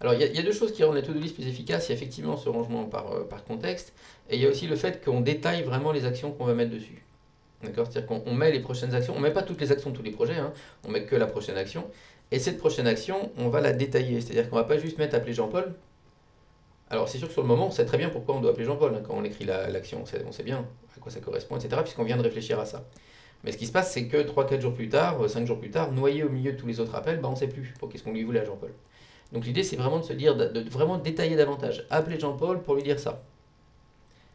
[0.00, 1.46] Alors, il y, a- il y a deux choses qui rendent la to-do list plus
[1.46, 1.88] efficace.
[1.88, 3.94] Il y a effectivement ce rangement par, par contexte,
[4.28, 6.72] et il y a aussi le fait qu'on détaille vraiment les actions qu'on va mettre
[6.72, 7.02] dessus.
[7.62, 7.86] D'accord?
[7.86, 10.02] C'est-à-dire qu'on on met les prochaines actions, on met pas toutes les actions de tous
[10.02, 10.52] les projets, hein,
[10.86, 11.84] on met que la prochaine action,
[12.32, 14.20] et cette prochaine action, on va la détailler.
[14.20, 15.74] C'est-à-dire qu'on va pas juste mettre appeler Jean-Paul.
[16.90, 18.64] Alors, c'est sûr que sur le moment, on sait très bien pourquoi on doit appeler
[18.64, 20.64] Jean-Paul hein, quand on écrit la- l'action, on sait, bien
[20.96, 22.84] à quoi ça correspond, etc., puisqu'on vient de réfléchir à ça.
[23.44, 25.92] Mais ce qui se passe, c'est que 3-4 jours plus tard, 5 jours plus tard,
[25.92, 28.02] noyé au milieu de tous les autres appels, bah, on ne sait plus pour qu'est-ce
[28.02, 28.72] qu'on lui voulait à Jean-Paul.
[29.32, 31.86] Donc l'idée, c'est vraiment de se dire, de vraiment détailler davantage.
[31.90, 33.22] Appeler Jean-Paul pour lui dire ça.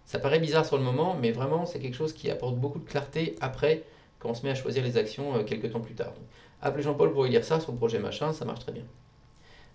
[0.05, 2.83] Ça paraît bizarre sur le moment, mais vraiment, c'est quelque chose qui apporte beaucoup de
[2.89, 3.83] clarté après,
[4.21, 6.13] quand on se met à choisir les actions euh, quelques temps plus tard.
[6.13, 6.23] Donc,
[6.61, 8.83] appeler Jean-Paul pour lui dire ça le projet machin, ça marche très bien.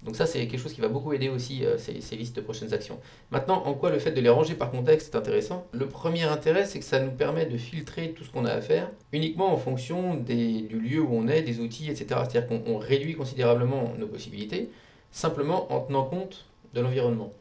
[0.03, 2.73] Donc ça, c'est quelque chose qui va beaucoup aider aussi euh, ces, listes de prochaines
[2.73, 3.01] actions.
[3.31, 5.67] Maintenant, en quoi le fait de les ranger par contexte est intéressant?
[5.73, 8.61] Le premier intérêt, c'est que ça nous permet de filtrer tout ce qu'on a à
[8.61, 12.07] faire uniquement en fonction du lieu où on est, des outils, etc.
[12.29, 14.71] C'est-à-dire qu'on on réduit considérablement nos possibilités
[15.11, 17.33] simplement en tenant compte de l'environnement.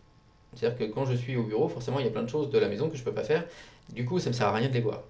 [0.56, 2.58] C'est-à-dire que quand je suis au bureau, forcément, il y a plein de choses de
[2.58, 3.44] la maison que je ne peux pas faire.
[3.94, 5.04] Du coup, ça ne me sert à rien de les voir.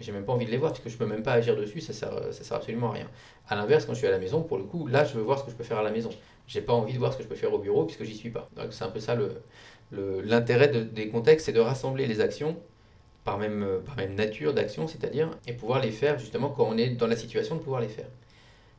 [0.00, 1.80] J'ai même pas envie de les voir parce que je peux même pas agir dessus,
[1.80, 3.08] ça sert, ça sert absolument à rien.
[3.48, 5.38] À l'inverse, quand je suis à la maison, pour le coup, là, je veux voir
[5.38, 6.10] ce que je peux faire à la maison.
[6.46, 8.30] J'ai pas envie de voir ce que je peux faire au bureau puisque j'y suis
[8.30, 8.48] pas.
[8.56, 9.42] Donc c'est un peu ça le,
[9.92, 12.56] le- l'intérêt de- des contextes, c'est de rassembler les actions
[13.24, 16.78] par même, euh, par même nature d'action, c'est-à-dire, et pouvoir les faire justement quand on
[16.78, 18.08] est dans la situation de pouvoir les faire.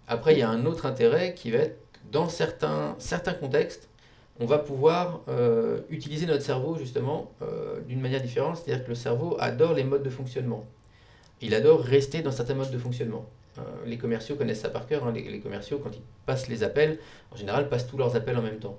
[0.07, 1.77] Après, il y a un autre intérêt qui va être,
[2.11, 3.89] dans certains, certains contextes,
[4.39, 8.95] on va pouvoir euh, utiliser notre cerveau justement euh, d'une manière différente, c'est-à-dire que le
[8.95, 10.65] cerveau adore les modes de fonctionnement.
[11.41, 13.25] Il adore rester dans certains modes de fonctionnement.
[13.57, 15.05] Euh, les commerciaux connaissent ça par cœur.
[15.05, 15.11] hein.
[15.13, 16.99] Les, les commerciaux, quand ils passent les appels,
[17.31, 18.77] en général, passent tous leurs appels en même temps.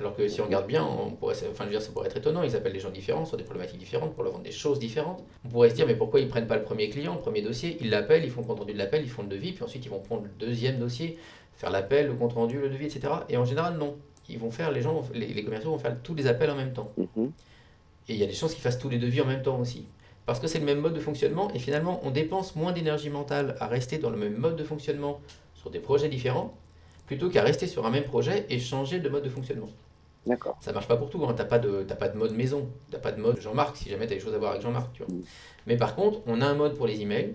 [0.00, 2.16] Alors que si on regarde bien, on pourrait, enfin, je veux dire, ça pourrait être
[2.16, 2.44] étonnant.
[2.44, 5.24] Ils appellent des gens différents sur des problématiques différentes pour leur vendre des choses différentes.
[5.44, 7.76] On pourrait se dire, mais pourquoi ils prennent pas le premier client, le premier dossier?
[7.80, 9.84] Ils l'appellent, ils font le compte rendu de l'appel, ils font le devis, puis ensuite
[9.84, 11.18] ils vont prendre le deuxième dossier,
[11.56, 13.12] faire l'appel, le compte rendu, le devis, etc.
[13.28, 13.96] Et en général, non.
[14.28, 16.72] Ils vont faire, les gens, les, les commerciaux vont faire tous les appels en même
[16.74, 16.92] temps.
[16.96, 17.32] Mhm.
[18.08, 19.84] Et il y a des chances qu'ils fassent tous les devis en même temps aussi.
[20.28, 23.56] Parce que c'est le même mode de fonctionnement et finalement on dépense moins d'énergie mentale
[23.60, 25.22] à rester dans le même mode de fonctionnement
[25.54, 26.54] sur des projets différents
[27.06, 29.70] plutôt qu'à rester sur un même projet et changer de mode de fonctionnement.
[30.26, 30.58] D'accord.
[30.60, 31.32] Ça marche pas pour tout, hein.
[31.34, 34.16] t'as pas, de, pas de mode maison, t'as pas de mode Jean-Marc si jamais t'as
[34.16, 34.92] des choses à voir avec Jean-Marc.
[34.92, 35.14] tu vois.
[35.14, 35.22] Mm.
[35.66, 37.34] Mais par contre, on a un mode pour les emails,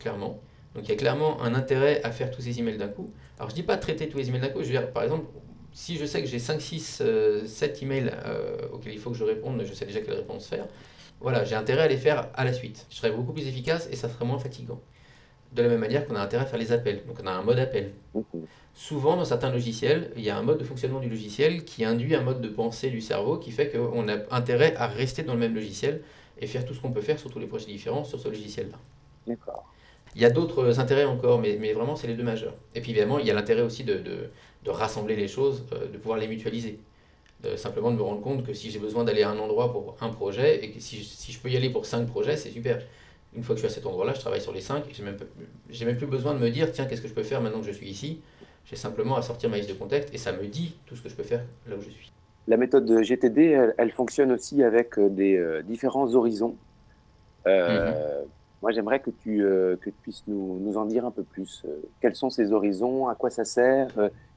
[0.00, 0.40] clairement.
[0.74, 3.12] Donc il y a clairement un intérêt à faire tous ces emails d'un coup.
[3.38, 5.26] Alors je dis pas traiter tous les emails d'un coup, je veux dire par exemple,
[5.72, 7.02] si je sais que j'ai 5, 6,
[7.46, 10.66] 7 emails euh, auxquels il faut que je réponde, je sais déjà quelle réponse faire,
[11.22, 12.86] voilà, j'ai intérêt à les faire à la suite.
[12.90, 14.80] Je serai beaucoup plus efficace et ça serait moins fatigant.
[15.52, 17.42] De la même manière qu'on a intérêt à faire les appels, donc on a un
[17.42, 17.92] mode appel.
[18.74, 22.14] Souvent, dans certains logiciels, il y a un mode de fonctionnement du logiciel qui induit
[22.14, 25.40] un mode de pensée du cerveau qui fait qu'on a intérêt à rester dans le
[25.40, 26.02] même logiciel
[26.40, 28.78] et faire tout ce qu'on peut faire sur tous les projets différents sur ce logiciel-là.
[29.26, 29.64] D'accord.
[30.14, 32.54] Il y a d'autres intérêts encore, mais, mais vraiment, c'est les deux majeurs.
[32.74, 34.30] Et puis évidemment, il y a l'intérêt aussi de, de,
[34.64, 36.80] de rassembler les choses, euh, de pouvoir les mutualiser.
[37.56, 40.08] Simplement de me rendre compte que si j'ai besoin d'aller à un endroit pour un
[40.10, 42.80] projet, et que si, si je peux y aller pour cinq projets, c'est super.
[43.34, 45.02] Une fois que je suis à cet endroit-là, je travaille sur les cinq, et j'ai
[45.02, 45.16] même,
[45.84, 47.72] même plus besoin de me dire, tiens, qu'est-ce que je peux faire maintenant que je
[47.72, 48.20] suis ici?
[48.64, 51.08] J'ai simplement à sortir ma liste de contexte, et ça me dit tout ce que
[51.08, 52.12] je peux faire là où je suis.
[52.48, 56.56] La méthode GTD, elle, fonctionne aussi avec euh, des euh, différents horizons.
[57.46, 58.26] Euh, mhm.
[58.62, 61.66] Moi, j'aimerais que tu, que tu puisses nous, nous, en dire un peu plus.
[62.00, 63.08] quels sont ces horizons?
[63.08, 63.88] À quoi ça sert?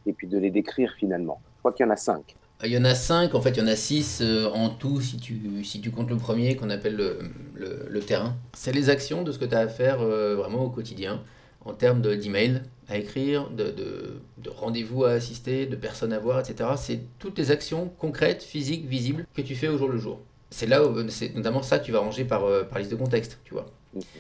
[0.08, 1.40] Et puis de les décrire finalement.
[1.58, 2.36] Je crois qu'il y en a cinq.
[2.66, 4.22] Il y en a cinq, en fait, il y en a six
[4.54, 7.20] en tout si tu, si tu comptes le premier qu'on appelle le,
[7.54, 8.36] le, le terrain.
[8.54, 11.22] C'est les actions de ce que tu as à faire vraiment au quotidien
[11.66, 16.40] en termes d'email à écrire, de, de, de rendez-vous à assister, de personnes à voir,
[16.40, 16.70] etc.
[16.78, 20.20] C'est toutes les actions concrètes, physiques, visibles que tu fais au jour le jour.
[20.52, 22.96] C'est là où c'est notamment ça que tu vas ranger par, euh, par liste de
[22.96, 23.66] contexte, tu vois.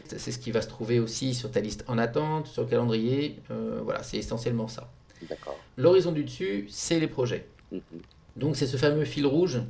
[0.07, 3.39] C'est ce qui va se trouver aussi sur ta liste en attente, sur le calendrier.
[3.51, 4.89] Euh, voilà, c'est essentiellement ça.
[5.77, 7.47] L'horizon du dessus, c'est les projets.
[7.71, 7.81] Mhm.
[8.35, 9.61] Donc c'est ce fameux fil rouge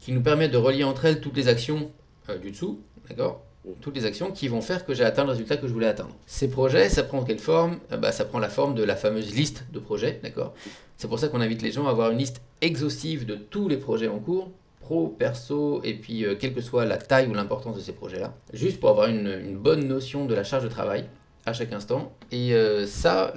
[0.00, 1.90] qui nous permet de relier entre elles toutes les actions
[2.28, 3.42] euh, du dessous, d'accord
[3.80, 6.14] toutes les actions qui vont faire que j'ai atteint le résultat que je voulais atteindre.
[6.26, 7.78] Ces projets, ça prend quelle forme?
[7.92, 10.52] Euh, bah, Ça prend la forme de la fameuse liste de projets, d'accord?
[10.96, 13.78] C'est pour ça qu'on invite les gens à avoir une liste exhaustive de tous les
[13.78, 14.50] projets en cours,
[14.80, 18.34] pro, perso, et puis euh, quelle que soit la taille ou l'importance de ces projets-là,
[18.52, 21.06] juste pour avoir une, bonne notion de la charge de travail
[21.46, 22.12] à chaque instant.
[22.32, 22.54] Et
[22.86, 23.32] ça,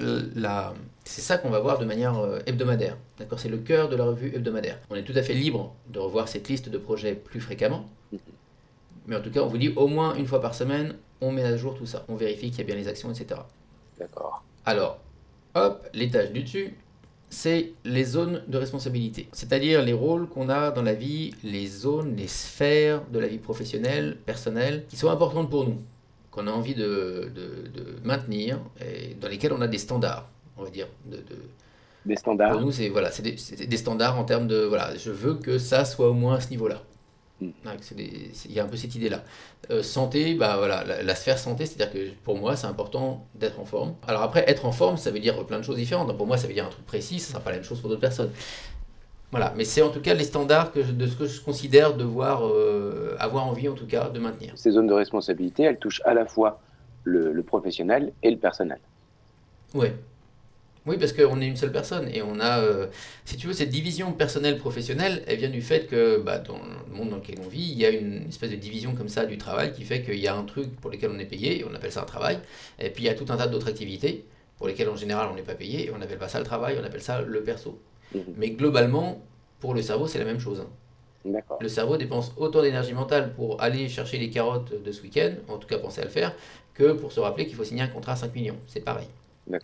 [1.07, 2.15] c'est ça qu'on va voir de manière
[2.45, 2.97] hebdomadaire.
[3.17, 4.79] D'accord C'est le cœur de la revue hebdomadaire.
[4.89, 7.89] On est tout à fait libre de revoir cette liste de projets plus fréquemment.
[9.07, 11.43] Mais en tout cas, on vous dit au moins une fois par semaine, on met
[11.43, 12.05] à jour tout ça.
[12.09, 13.41] On vérifie qu'il y a bien les actions, etc.
[13.97, 14.43] D'accord.
[14.65, 14.99] Alors,
[15.55, 16.75] hop, l'étage du dessus,
[17.29, 19.27] c'est les zones de responsabilité.
[19.31, 23.37] C'est-à-dire les rôles qu'on a dans la vie, les zones, les sphères de la vie
[23.37, 25.77] professionnelle, personnelle, qui sont importantes pour nous,
[26.31, 27.31] qu'on a envie de,
[28.03, 30.87] maintenir, et dans lesquelles on a des standards, on va dire.
[31.05, 31.17] De,
[32.05, 32.51] des standards.
[32.51, 33.35] Pour nous, c'est voilà, des,
[33.67, 36.49] des standards en termes de voilà, je veux que ça soit au moins à ce
[36.49, 36.81] niveau-là.
[37.41, 37.49] Mm.
[38.45, 39.23] Il y a un peu cette idée-là.
[39.69, 43.65] Euh, santé, bah voilà, la, sphère santé, c'est-à-dire que pour moi, c'est important d'être en
[43.65, 43.95] forme.
[44.07, 46.15] Alors après, être en forme, ça veut dire plein de choses différentes.
[46.17, 47.79] pour moi, ça veut dire un truc précis, ça ne sera pas la même chose
[47.79, 48.31] pour d'autres personnes.
[49.31, 52.47] Voilà, mais c'est en tout cas les standards que de ce que je considère devoir
[52.47, 54.53] euh, avoir envie, en tout cas, de maintenir.
[54.55, 56.61] Ces zones de responsabilité, elles touchent à la fois
[57.03, 58.79] le, le professionnel et le personnel.
[59.73, 59.87] Oui,
[60.87, 62.87] oui, parce qu'on est une seule personne et on a, euh,
[63.25, 67.09] si tu veux, cette division personnelle-professionnelle, elle vient du fait que bah, dans le monde
[67.09, 69.73] dans lequel on vit, il y a une espèce de division comme ça du travail
[69.73, 71.91] qui fait qu'il y a un truc pour lequel on est payé, et on appelle
[71.91, 72.39] ça un travail,
[72.79, 74.25] et puis il y a tout un tas d'autres activités
[74.57, 76.77] pour lesquelles en général on n'est pas payé, et on n'appelle pas ça le travail,
[76.81, 77.79] on appelle ça le perso.
[78.15, 78.21] Mhm.
[78.37, 79.21] Mais globalement,
[79.59, 80.61] pour le cerveau, c'est la même chose.
[80.61, 80.69] Hein.
[81.59, 85.57] Le cerveau dépense autant d'énergie mentale pour aller chercher les carottes de ce week-end, en
[85.57, 86.33] tout cas penser à le faire,
[86.73, 88.55] que pour se rappeler qu'il faut signer un contrat à 5 millions.
[88.67, 89.07] C'est pareil.
[89.49, 89.61] Donc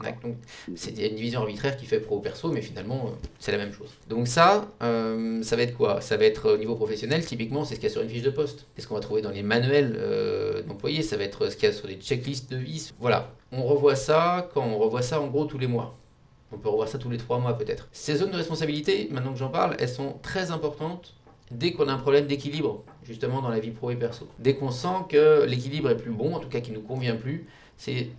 [0.76, 3.90] c'est une division arbitraire qui fait pro perso, mais finalement euh, c'est la même chose.
[4.08, 6.02] Donc ça, euh, ça va être quoi?
[6.02, 8.22] Ça va être au niveau professionnel, typiquement c'est ce qu'il y a sur une fiche
[8.22, 8.66] de poste.
[8.76, 11.68] C'est ce qu'on va trouver dans les manuels euh, d'employés, ça va être ce qu'il
[11.68, 12.94] y a sur les checklists de vis.
[13.00, 15.98] Voilà, on revoit ça quand on revoit ça en gros tous les mois.
[16.54, 17.90] On peut revoir ça tous les trois mois peut-être.
[17.92, 21.16] Ces zones de responsabilité, maintenant que j'en parle, elles sont très importantes
[21.52, 24.28] dès qu'on a un problème d'équilibre, justement dans la vie pro et perso.
[24.40, 27.48] Dès qu'on sent que l'équilibre est plus bon, en tout cas qui nous convient plus,
[27.78, 28.10] c'est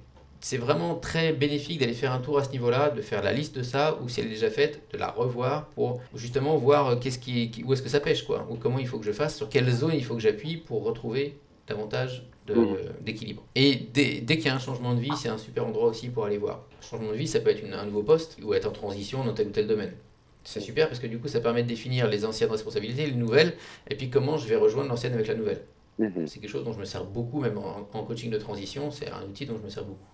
[0.44, 3.56] c'est vraiment très bénéfique d'aller faire un tour à ce niveau-là, de faire la liste
[3.56, 6.96] de ça, ou si elle est déjà faite, de la revoir pour justement voir euh,
[6.96, 9.38] qu'est-ce qui, où est-ce que ça pêche, quoi, ou comment il faut que je fasse,
[9.38, 12.74] sur quelle zone il faut que j'appuie pour retrouver davantage mmh.
[13.00, 13.42] d'équilibre.
[13.54, 16.10] Et dès, dès qu'il y a un changement de vie, c'est un super endroit aussi
[16.10, 16.66] pour aller voir.
[16.78, 19.32] Un changement de vie, ça peut être un nouveau poste ou être en transition dans
[19.32, 19.94] tel ou tel domaine.
[20.42, 23.54] C'est super parce que du coup, ça permet de définir les anciennes responsabilités, les nouvelles,
[23.88, 25.62] et puis comment je vais rejoindre l'ancienne avec la nouvelle.
[25.98, 26.26] Mmh.
[26.26, 29.22] C'est quelque chose dont je me sers beaucoup, même en coaching de transition, c'est un
[29.22, 30.04] outil dont je me sers beaucoup.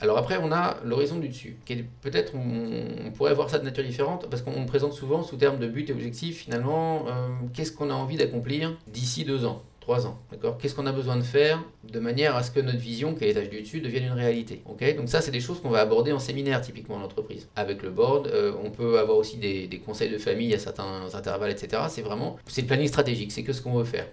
[0.00, 1.56] Alors après, on a l'horizon du dessus,
[2.02, 5.66] peut-être, on, pourrait voir ça de nature différente, parce qu'on présente souvent sous terme de
[5.66, 10.18] but et objectif, finalement, euh, qu'est-ce qu'on a envie d'accomplir d'ici deux ans, trois ans,
[10.30, 10.58] d'accord?
[10.58, 13.28] Qu'est-ce qu'on a besoin de faire de manière à ce que notre vision, qui est
[13.28, 14.96] l'étage du dessus, devienne une réalité, ok?
[14.96, 17.48] Donc ça, c'est des choses qu'on va aborder en séminaire, typiquement en entreprise.
[17.56, 21.14] Avec le board, euh, on peut avoir aussi des, des, conseils de famille à certains
[21.14, 21.84] intervalles, etc.
[21.88, 24.08] C'est vraiment, c'est le planning stratégique, c'est que ce qu'on veut faire.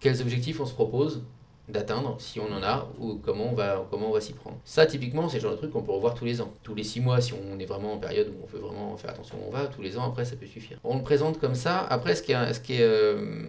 [0.00, 1.22] Quels objectifs on se propose
[1.68, 4.58] d'atteindre, si on en a, ou comment on va, comment on va s'y prendre.
[4.64, 6.52] Ça, typiquement, c'est le genre de truc qu'on peut revoir tous les ans.
[6.62, 9.10] Tous les six mois, si on est vraiment en période où on veut vraiment faire
[9.10, 10.78] attention où on va, tous les ans, après, ça peut suffire.
[10.84, 11.80] On le présente comme ça.
[11.80, 13.42] Après, ce, qui ce, qui euh,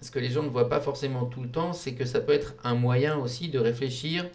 [0.00, 2.32] ce que les gens ne voient pas forcément tout le temps, c'est que ça peut
[2.32, 4.26] être un moyen aussi de réfléchir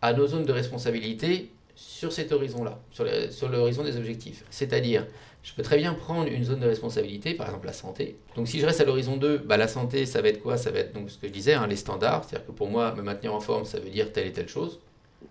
[0.00, 4.44] à nos zones de responsabilité sur cet horizon-là, sur l'horizon des objectifs.
[4.50, 5.06] C'est-à-dire,
[5.42, 8.16] je peux très bien prendre une zone de responsabilité, par exemple la santé.
[8.36, 10.56] Donc si je reste à l'horizon 2, bah, la santé, ça va être quoi?
[10.56, 12.24] Ça va être donc ce que je disais, hein, les standards.
[12.24, 14.80] C'est-à-dire que pour moi, me maintenir en forme, ça veut dire telle et telle chose.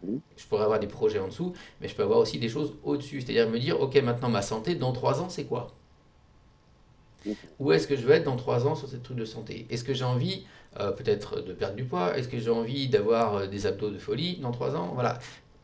[0.03, 0.19] Mhm.
[0.35, 3.21] Je pourrais avoir des projets en dessous, mais je peux avoir aussi des choses au-dessus.
[3.21, 5.67] C'est-à-dire me dire, ok, maintenant ma santé, dans trois ans, c'est quoi?
[7.25, 7.35] Mhm.
[7.59, 9.65] Où est-ce que je vais être dans trois ans sur ces trucs de santé?
[9.69, 10.45] Est-ce que j'ai envie
[10.79, 12.17] euh, peut-être de perdre du poids?
[12.17, 14.91] Est-ce que j'ai envie d'avoir euh, des abdos de folie dans trois ans?
[14.93, 15.19] Voilà.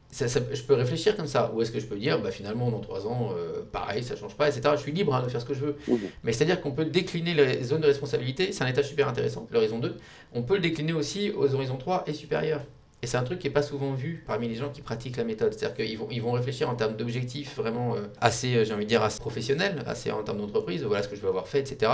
[0.10, 1.52] Ça- ça- je peux réfléchir comme ça.
[1.54, 4.36] Ou est-ce que je peux dire, bah, finalement, dans trois ans, euh, pareil, ça change
[4.36, 4.70] pas, etc.
[4.78, 5.76] Je suis libre hein, de faire ce que je veux.
[6.24, 9.80] Mais c'est-à-dire qu'on peut décliner les zones de responsabilité, c'est un étage super intéressant, l'horizon
[9.80, 9.98] 2.
[10.34, 12.62] On peut le décliner aussi aux horizons 3 et supérieurs.
[13.04, 15.24] Et c'est un truc qui n'est pas souvent vu parmi les gens qui pratiquent la
[15.26, 15.54] méthode.
[15.54, 18.86] C'est-à-dire qu'ils vont, ils vont réfléchir en termes d'objectifs vraiment euh, assez, euh, j'ai envie
[18.86, 21.60] de dire, assez professionnels, assez en termes d'entreprise, voilà ce que je veux avoir fait,
[21.60, 21.91] etc.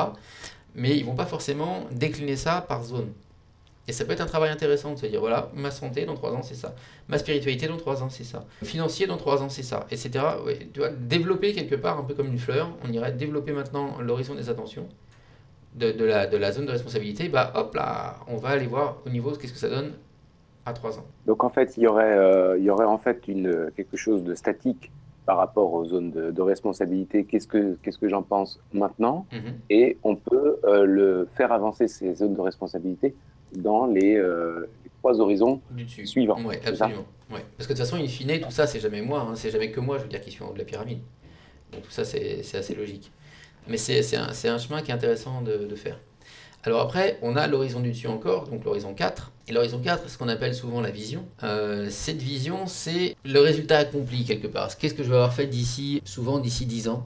[0.76, 3.12] Mais ils vont pas forcément décliner ça par zone.
[3.88, 6.34] Et ça peut être un travail intéressant de se dire, voilà, ma santé dans 3
[6.34, 6.74] ans, c'est ça.
[7.10, 8.46] Ma spiritualité dans 3 ans, c'est ça.
[8.64, 10.24] Financier dans 3 ans, c'est ça, etc.
[10.46, 14.00] Ouais, tu vois, développer quelque part, un peu comme une fleur, on irait développer maintenant
[14.00, 14.88] l'horizon des attentions
[15.76, 17.28] de, de la, de la zone de responsabilité.
[17.28, 19.94] Bah hop là, on va aller voir au niveau, qu'est-ce que ça donne
[20.66, 21.06] à 3 ans.
[21.26, 24.24] Donc en fait, il y aurait, euh, il y aurait en fait une, quelque chose
[24.24, 24.92] de statique
[25.26, 27.26] par rapport aux zones de, de responsabilité.
[27.26, 29.26] Qu'est-ce que, qu'est-ce que j'en pense maintenant?
[29.32, 29.54] Mhm.
[29.70, 33.16] Et on peut euh, le faire avancer ces zones de responsabilité
[33.58, 36.06] dans les, euh, les trois horizons dessus.
[36.08, 36.38] suivants.
[36.64, 37.06] Ça absolument.
[37.32, 37.44] Ouais.
[37.58, 39.72] Parce que de toute façon, in fine, tout ça, c'est jamais moi, hein, c'est jamais
[39.72, 41.00] que moi, je veux dire, qui suis en haut de la pyramide.
[41.72, 43.12] Donc tout ça, c'est assez logique.
[43.68, 45.98] Mais c'est un, chemin qui est intéressant de, de faire.
[46.66, 49.32] Alors après, on a l'horizon du dessus encore, donc l'horizon 4.
[49.50, 51.26] Et l'horizon 4, c'est ce qu'on appelle souvent la vision.
[51.44, 54.76] Euh, cette vision, c'est le résultat accompli quelque part.
[54.78, 57.06] Qu'est-ce que je vais avoir fait d'ici, souvent d'ici 10 ans?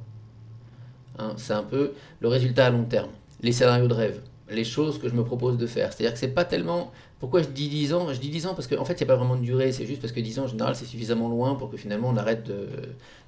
[1.17, 3.09] Hein, C'est un peu le résultat à long terme.
[3.41, 5.91] Les scénarios de rêve, les choses que je me propose de faire.
[5.93, 8.13] C'est-à-dire que c'est pas tellement pourquoi je dis 10 ans?
[8.13, 9.71] Je dis 10 ans parce qu'en fait, il n'y a pas vraiment de durée.
[9.71, 12.17] C'est juste parce que 10 ans, en général, c'est suffisamment loin pour que finalement, on
[12.17, 12.69] arrête de-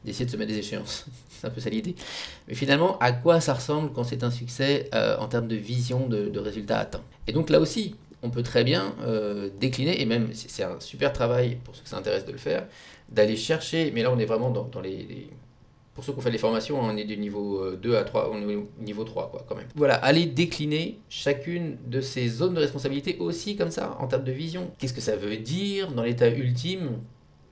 [0.05, 1.05] d'essayer de se mettre des échéances.
[1.29, 1.95] c'est un peu ça l'idée.
[2.47, 6.08] Mais finalement, à quoi ça ressemble quand c'est un succès euh, en termes de vision,
[6.08, 10.05] de, de résultats atteints Et donc là aussi, on peut très bien euh, décliner, et
[10.05, 12.67] même c'est un super travail pour ceux que ça intéresse de le faire,
[13.10, 15.29] d'aller chercher, mais là on est vraiment dans, les-
[16.00, 18.32] Pour ceux qui ont fait les formations, on est du niveau euh, 2 à 3,
[18.32, 19.68] on est au niveau 3 quoi, quand même.
[19.76, 24.32] Voilà, aller décliner chacune de ces zones de responsabilité aussi comme ça, en termes de
[24.32, 24.72] vision.
[24.78, 27.02] Qu'est-ce que ça veut dire dans l'état ultime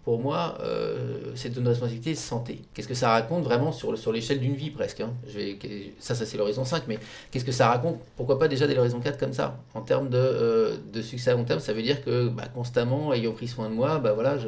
[0.05, 2.61] pour moi, euh, cette zone de responsabilité, santé?
[2.73, 5.13] Qu'est-ce que ça raconte vraiment sur, sur l'échelle d'une vie presque hein?
[5.27, 5.59] Je vais,
[5.99, 9.01] Ça, ça c'est l'horizon 5, mais qu'est-ce que ça raconte Pourquoi pas déjà dès l'horizon
[9.01, 9.59] 4 comme ça?
[9.73, 13.11] En termes de, euh, de succès à long terme, ça veut dire que bah, constamment,
[13.11, 14.47] ayant pris soin de moi, bah, voilà, je,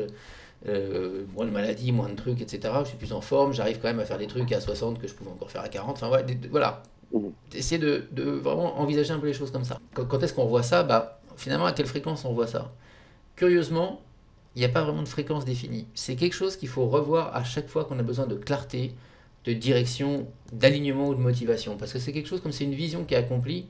[0.67, 2.73] euh, moins de maladies, moins de trucs, etc.
[2.83, 5.07] Je suis plus en forme, j'arrive quand même à faire des trucs à 60 que
[5.07, 5.97] je pouvais encore faire à 40.
[5.97, 6.83] Enfin voilà, des- des- voilà.
[7.13, 7.31] Mhm.
[7.53, 9.79] Essayer de, de vraiment envisager un peu les choses comme ça.
[9.93, 10.83] Quand, quand est-ce qu'on voit ça?
[10.83, 12.73] Bah, Finalement, à quelle fréquence on voit ça?
[13.35, 14.01] Curieusement,
[14.55, 15.87] il n'y a pas vraiment de fréquence définie.
[15.95, 18.93] C'est quelque chose qu'il faut revoir à chaque fois qu'on a besoin de clarté,
[19.45, 21.77] de direction, d'alignement ou de motivation.
[21.77, 23.67] Parce que c'est quelque chose comme c'est une vision qui est accomplie.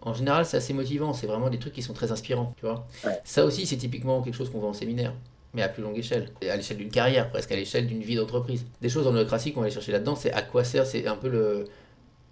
[0.00, 1.12] En général, c'est assez motivant.
[1.12, 2.54] C'est vraiment des trucs qui sont très inspirants.
[2.58, 2.86] Tu vois?
[3.04, 3.20] Ouais.
[3.24, 5.14] Ça aussi, c'est typiquement quelque chose qu'on voit en séminaire.
[5.54, 6.28] Mais à plus longue échelle.
[6.40, 8.64] Et à l'échelle d'une carrière, presque à l'échelle d'une vie d'entreprise.
[8.80, 11.16] Des choses en holacratie qu'on va aller chercher là-dedans, c'est à quoi sert, c'est un
[11.16, 11.66] peu le.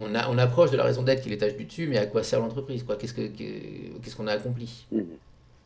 [0.00, 2.06] On, a, on approche de la raison d'être qui est l'étage du dessus, mais à
[2.06, 2.96] quoi sert l'entreprise quoi?
[2.96, 4.86] Qu'est-ce que- que- qu'est-ce qu'on a accompli?
[4.92, 5.04] Mhm.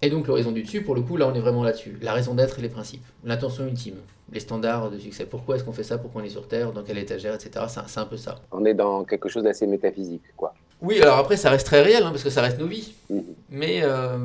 [0.02, 1.96] et donc l'horizon du dessus, pour le coup, là on est vraiment là-dessus.
[2.02, 3.04] La raison d'être et les principes.
[3.24, 3.94] L'intention ultime.
[4.32, 5.24] Les standards de succès.
[5.24, 5.96] Pourquoi est-ce qu'on fait ça?
[5.98, 6.72] Pourquoi on est sur Terre?
[6.72, 7.32] Dans quelle étagère?
[7.34, 7.50] Etc.
[7.68, 8.40] C'est un- C'est un peu ça.
[8.50, 10.52] On est dans quelque chose d'assez métaphysique, quoi.
[10.84, 12.92] Oui, alors après ça reste très réel, hein, parce que ça reste nos vies.
[13.08, 13.24] Mhm.
[13.48, 14.18] Mais euh,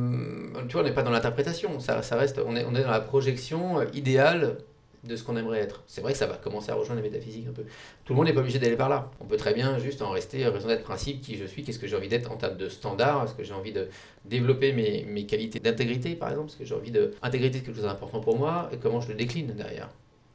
[0.68, 1.80] tu vois, on n'est pas dans l'interprétation.
[1.80, 4.58] Ça, ça reste, on, est, on est dans la projection euh, idéale
[5.06, 5.84] de ce qu'on aimerait être.
[5.88, 7.64] C'est vrai que ça va commencer à rejoindre la métaphysique un peu.
[8.04, 9.10] Tout le monde n'est pas obligé d'aller par là.
[9.22, 11.88] On peut très bien juste en rester raison d'être principe, qui je suis, qu'est-ce que
[11.88, 13.88] j'ai envie d'être en termes de standards, est-ce que j'ai envie de
[14.26, 18.20] développer mes, mes qualités d'intégrité par exemple, est-ce que j'ai envie c'est quelque chose d'important
[18.20, 19.88] pour moi, et comment je le décline derrière.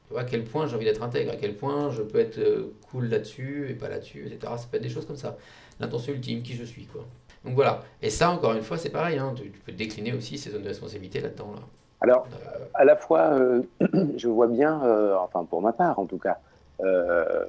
[0.06, 2.38] Tu vois, à quel point j'ai envie d'être intègre, à quel point je peux être
[2.38, 4.52] euh, cool là-dessus et pas là-dessus, etc.
[4.56, 5.36] Ça peut être des choses comme ça.
[5.80, 7.04] L'intention ultime, qui je suis, quoi.
[7.44, 7.82] Donc voilà.
[8.00, 9.18] Et ça, encore une fois, c'est pareil.
[9.18, 9.34] Hein.
[9.36, 11.52] Tu, tu peux décliner aussi ces zones de responsabilité là-dedans.
[11.54, 11.62] Là.
[12.04, 13.62] Alors, Euh, à la fois, euh,
[14.16, 16.38] je vois bien, euh, enfin pour ma part en tout cas,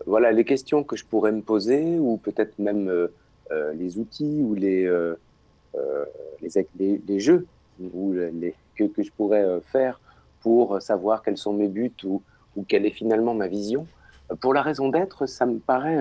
[0.06, 3.10] voilà les questions que je pourrais me poser, ou peut-être même
[3.74, 4.90] les outils ou les,
[6.42, 7.46] les, les, les jeux
[7.82, 10.00] ou les, que, que je pourrais faire
[10.40, 12.22] pour savoir quels sont mes buts ou,
[12.56, 13.88] ou quelle est finalement ma vision.
[14.40, 16.00] Pour la raison d'être, ça me paraît...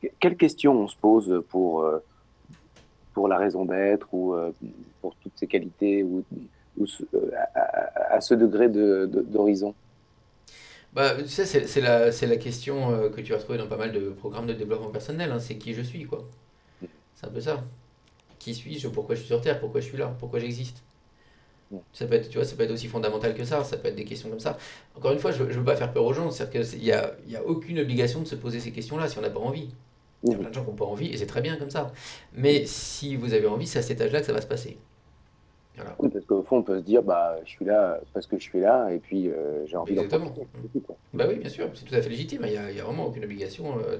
[0.00, 1.98] que- quelles questions on se pose pour, euh,
[3.12, 4.52] pour la raison d'être ou euh,
[5.00, 6.24] pour toutes ces qualités ou,
[6.80, 9.74] euh, à, à- à ce degré de- de- d'horizon?
[10.92, 13.76] Bah, tu sais, c'est la, c'est la question euh, que tu vas trouver dans pas
[13.76, 15.30] mal de programmes de développement personnel.
[15.32, 15.38] hein.
[15.38, 16.24] C'est qui je suis, quoi.
[17.14, 17.64] C'est un peu ça.
[18.38, 18.88] Qui suis-je?
[18.88, 19.60] Pourquoi je suis sur Terre?
[19.60, 20.14] Pourquoi je suis là?
[20.20, 20.82] Pourquoi j'existe?
[21.92, 23.62] Ça peut, être, tu vois, ça peut être aussi fondamental que ça.
[23.64, 24.56] Ça peut être des questions comme ça.
[24.96, 26.30] Encore une fois, je ne veux pas faire peur aux gens.
[26.30, 29.18] C'est-à-dire qu'il n'y a, il y a aucune obligation de se poser ces questions-là si
[29.18, 29.70] on n'a pas envie.
[30.24, 31.70] Il y a plein de gens qui n'ont pas envie et c'est très bien comme
[31.70, 31.92] ça.
[32.34, 34.76] Mais si vous avez envie, c'est à cet âge-là que ça va se passer.
[35.76, 35.96] Voilà.
[35.98, 38.42] Oui, parce qu'au fond, on peut se dire, bah, je suis là parce que je
[38.42, 40.42] suis là, et puis euh, j'ai envie d'en profiter.
[41.14, 42.42] Bah oui, bien sûr, c'est tout à fait légitime.
[42.44, 43.96] Il n'y a, vraiment aucune obligation euh,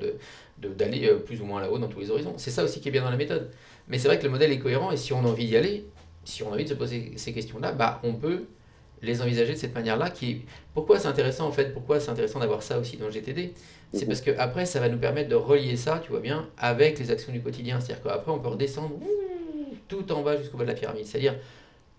[0.59, 2.35] d'aller de, plus ou moins là-haut dans tous les horizons.
[2.37, 3.51] C'est ça aussi qui est bien dans la méthode.
[3.89, 5.87] Mais c'est vrai que le modèle est cohérent, et si on a envie d'y aller,
[6.25, 8.45] si on a envie de se poser ces questions-là, bah, on peut
[9.03, 10.11] les envisager de cette manière-là.
[10.11, 10.43] Qui...
[10.75, 13.55] Pourquoi c'est intéressant en fait Pourquoi c'est intéressant d'avoir ça aussi dans le GTD
[13.93, 14.09] C'est mhm.
[14.09, 17.11] parce que après ça va nous permettre de relier ça, tu vois bien, avec les
[17.11, 17.81] actions du quotidien.
[17.81, 18.95] C'est-à-dire qu'après on peut redescendre
[19.89, 21.05] tout en bas jusqu'au bas de la pyramide.
[21.07, 21.35] C'est-à-dire,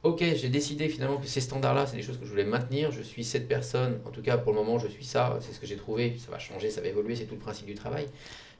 [0.04, 2.92] ok, j'ai décidé finalement que ces standards-là, c'est des choses que je voulais maintenir.
[2.92, 5.38] Je suis cette personne, en tout cas pour le moment, je suis ça.
[5.42, 6.16] C'est ce que j'ai trouvé.
[6.18, 7.16] Ça va changer, ça va évoluer.
[7.16, 8.08] C'est tout le principe du travail.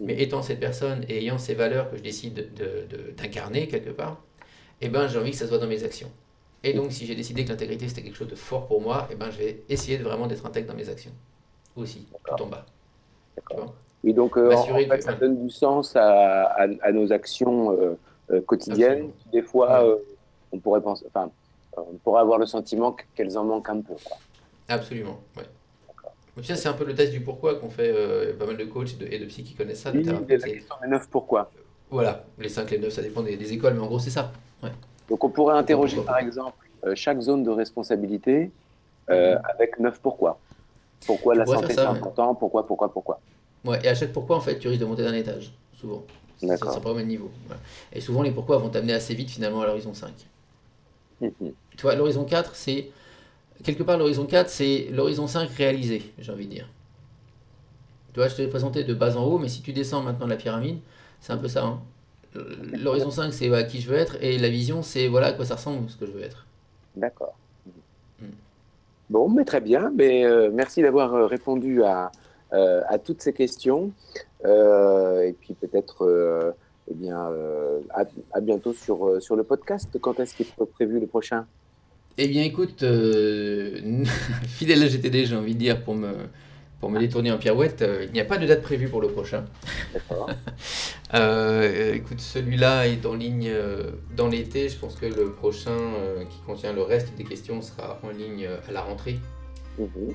[0.02, 2.50] Mais étant cette personne et ayant ces valeurs que je décide
[3.18, 4.22] d'incarner quelque part,
[4.82, 6.12] eh ben j'ai envie que ça se voit dans mes actions.
[6.64, 9.16] Et donc, si j'ai décidé que l'intégrité c'était quelque chose de fort pour moi, eh
[9.16, 11.12] ben, je vais essayer de vraiment d'être intègre dans mes actions
[11.76, 12.66] aussi, tout en bas.
[14.04, 17.98] Et donc, euh, en fait, ça donne du sens à, à, nos actions euh,
[18.32, 19.12] euh, quotidiennes.
[19.32, 19.86] Des fois,
[20.52, 21.30] on pourrait penser, enfin,
[21.78, 23.94] on pourrait avoir le sentiment qu'elles en manquent un peu.
[24.04, 24.18] Quoi.
[24.68, 25.44] Absolument, ouais.
[26.44, 27.94] Ça, c'est un peu le test du pourquoi qu'on fait
[28.40, 29.92] pas mal de coachs et de, et de psy qui connaissent ça.
[29.94, 31.52] Oui, la question des 9 pourquoi.
[31.92, 34.32] Voilà, les 5, les 9, ça dépend des, des écoles, mais en gros, c'est ça.
[34.64, 34.72] Ouais.
[35.12, 38.50] Donc on pourrait interroger par exemple euh, chaque zone de responsabilité
[39.10, 39.42] euh, mhm.
[39.54, 40.40] avec neuf pourquoi.
[41.06, 43.20] Pourquoi la santé c'est important, pourquoi, pourquoi, pourquoi.
[43.66, 46.04] Ouais, et à chaque pourquoi, en fait, tu risques de monter d'un étage, souvent.
[46.40, 47.30] Ça, ça pas au même niveau.
[47.94, 50.12] Et souvent, les pourquoi vont t'amener assez vite, finalement, à l'horizon 5.
[51.22, 51.32] Mhm.
[51.78, 52.90] Tu vois, l'horizon 4, c'est.
[53.64, 56.68] Quelque part, l'horizon 4, c'est l'horizon 5 réalisé, j'ai envie de dire.
[58.14, 60.26] Tu vois, je te l'ai présenté de bas en haut, mais si tu descends maintenant
[60.26, 60.80] la pyramide,
[61.20, 61.64] c'est un peu ça.
[61.64, 61.80] Hein.
[62.34, 65.46] L'horizon 5, c'est à qui je veux être, et la vision, c'est voilà à quoi
[65.46, 66.48] ça ressemble, ce que je veux être.
[66.96, 67.36] D'accord.
[68.20, 68.26] Hmm.
[69.10, 69.92] Bon, mais très bien.
[69.96, 72.10] Mais, euh, merci d'avoir euh, répondu à, euh,
[72.52, 73.92] à, toutes ces questions.
[74.44, 76.54] et puis peut-être
[76.90, 77.30] eh bien,
[77.92, 79.90] à, à, bientôt sur, sur le podcast.
[80.00, 81.46] Quand est-ce qu'il est prévu le prochain?
[82.18, 82.80] Eh bien, écoute,
[84.48, 86.14] fidèle à GTD, j'ai envie de dire, pour me,
[86.82, 89.08] pour me détourner en pirouette, euh, il n'y a pas de date prévue pour le
[89.08, 89.46] prochain.
[91.14, 94.68] euh, écoute, celui-là est en ligne euh, dans l'été.
[94.68, 98.50] Je pense que le prochain, euh, qui contient le reste des questions, sera en ligne
[98.68, 99.20] à la rentrée.
[99.78, 100.14] Mhm.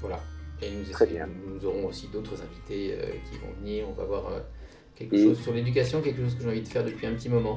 [0.00, 0.20] voilà.
[0.64, 2.96] Et nous, nous, aurons aussi d'autres invités
[3.30, 3.86] qui vont venir.
[3.88, 4.30] On va voir
[4.94, 7.56] quelque chose sur l'éducation, quelque chose que j'ai envie de faire depuis un petit moment.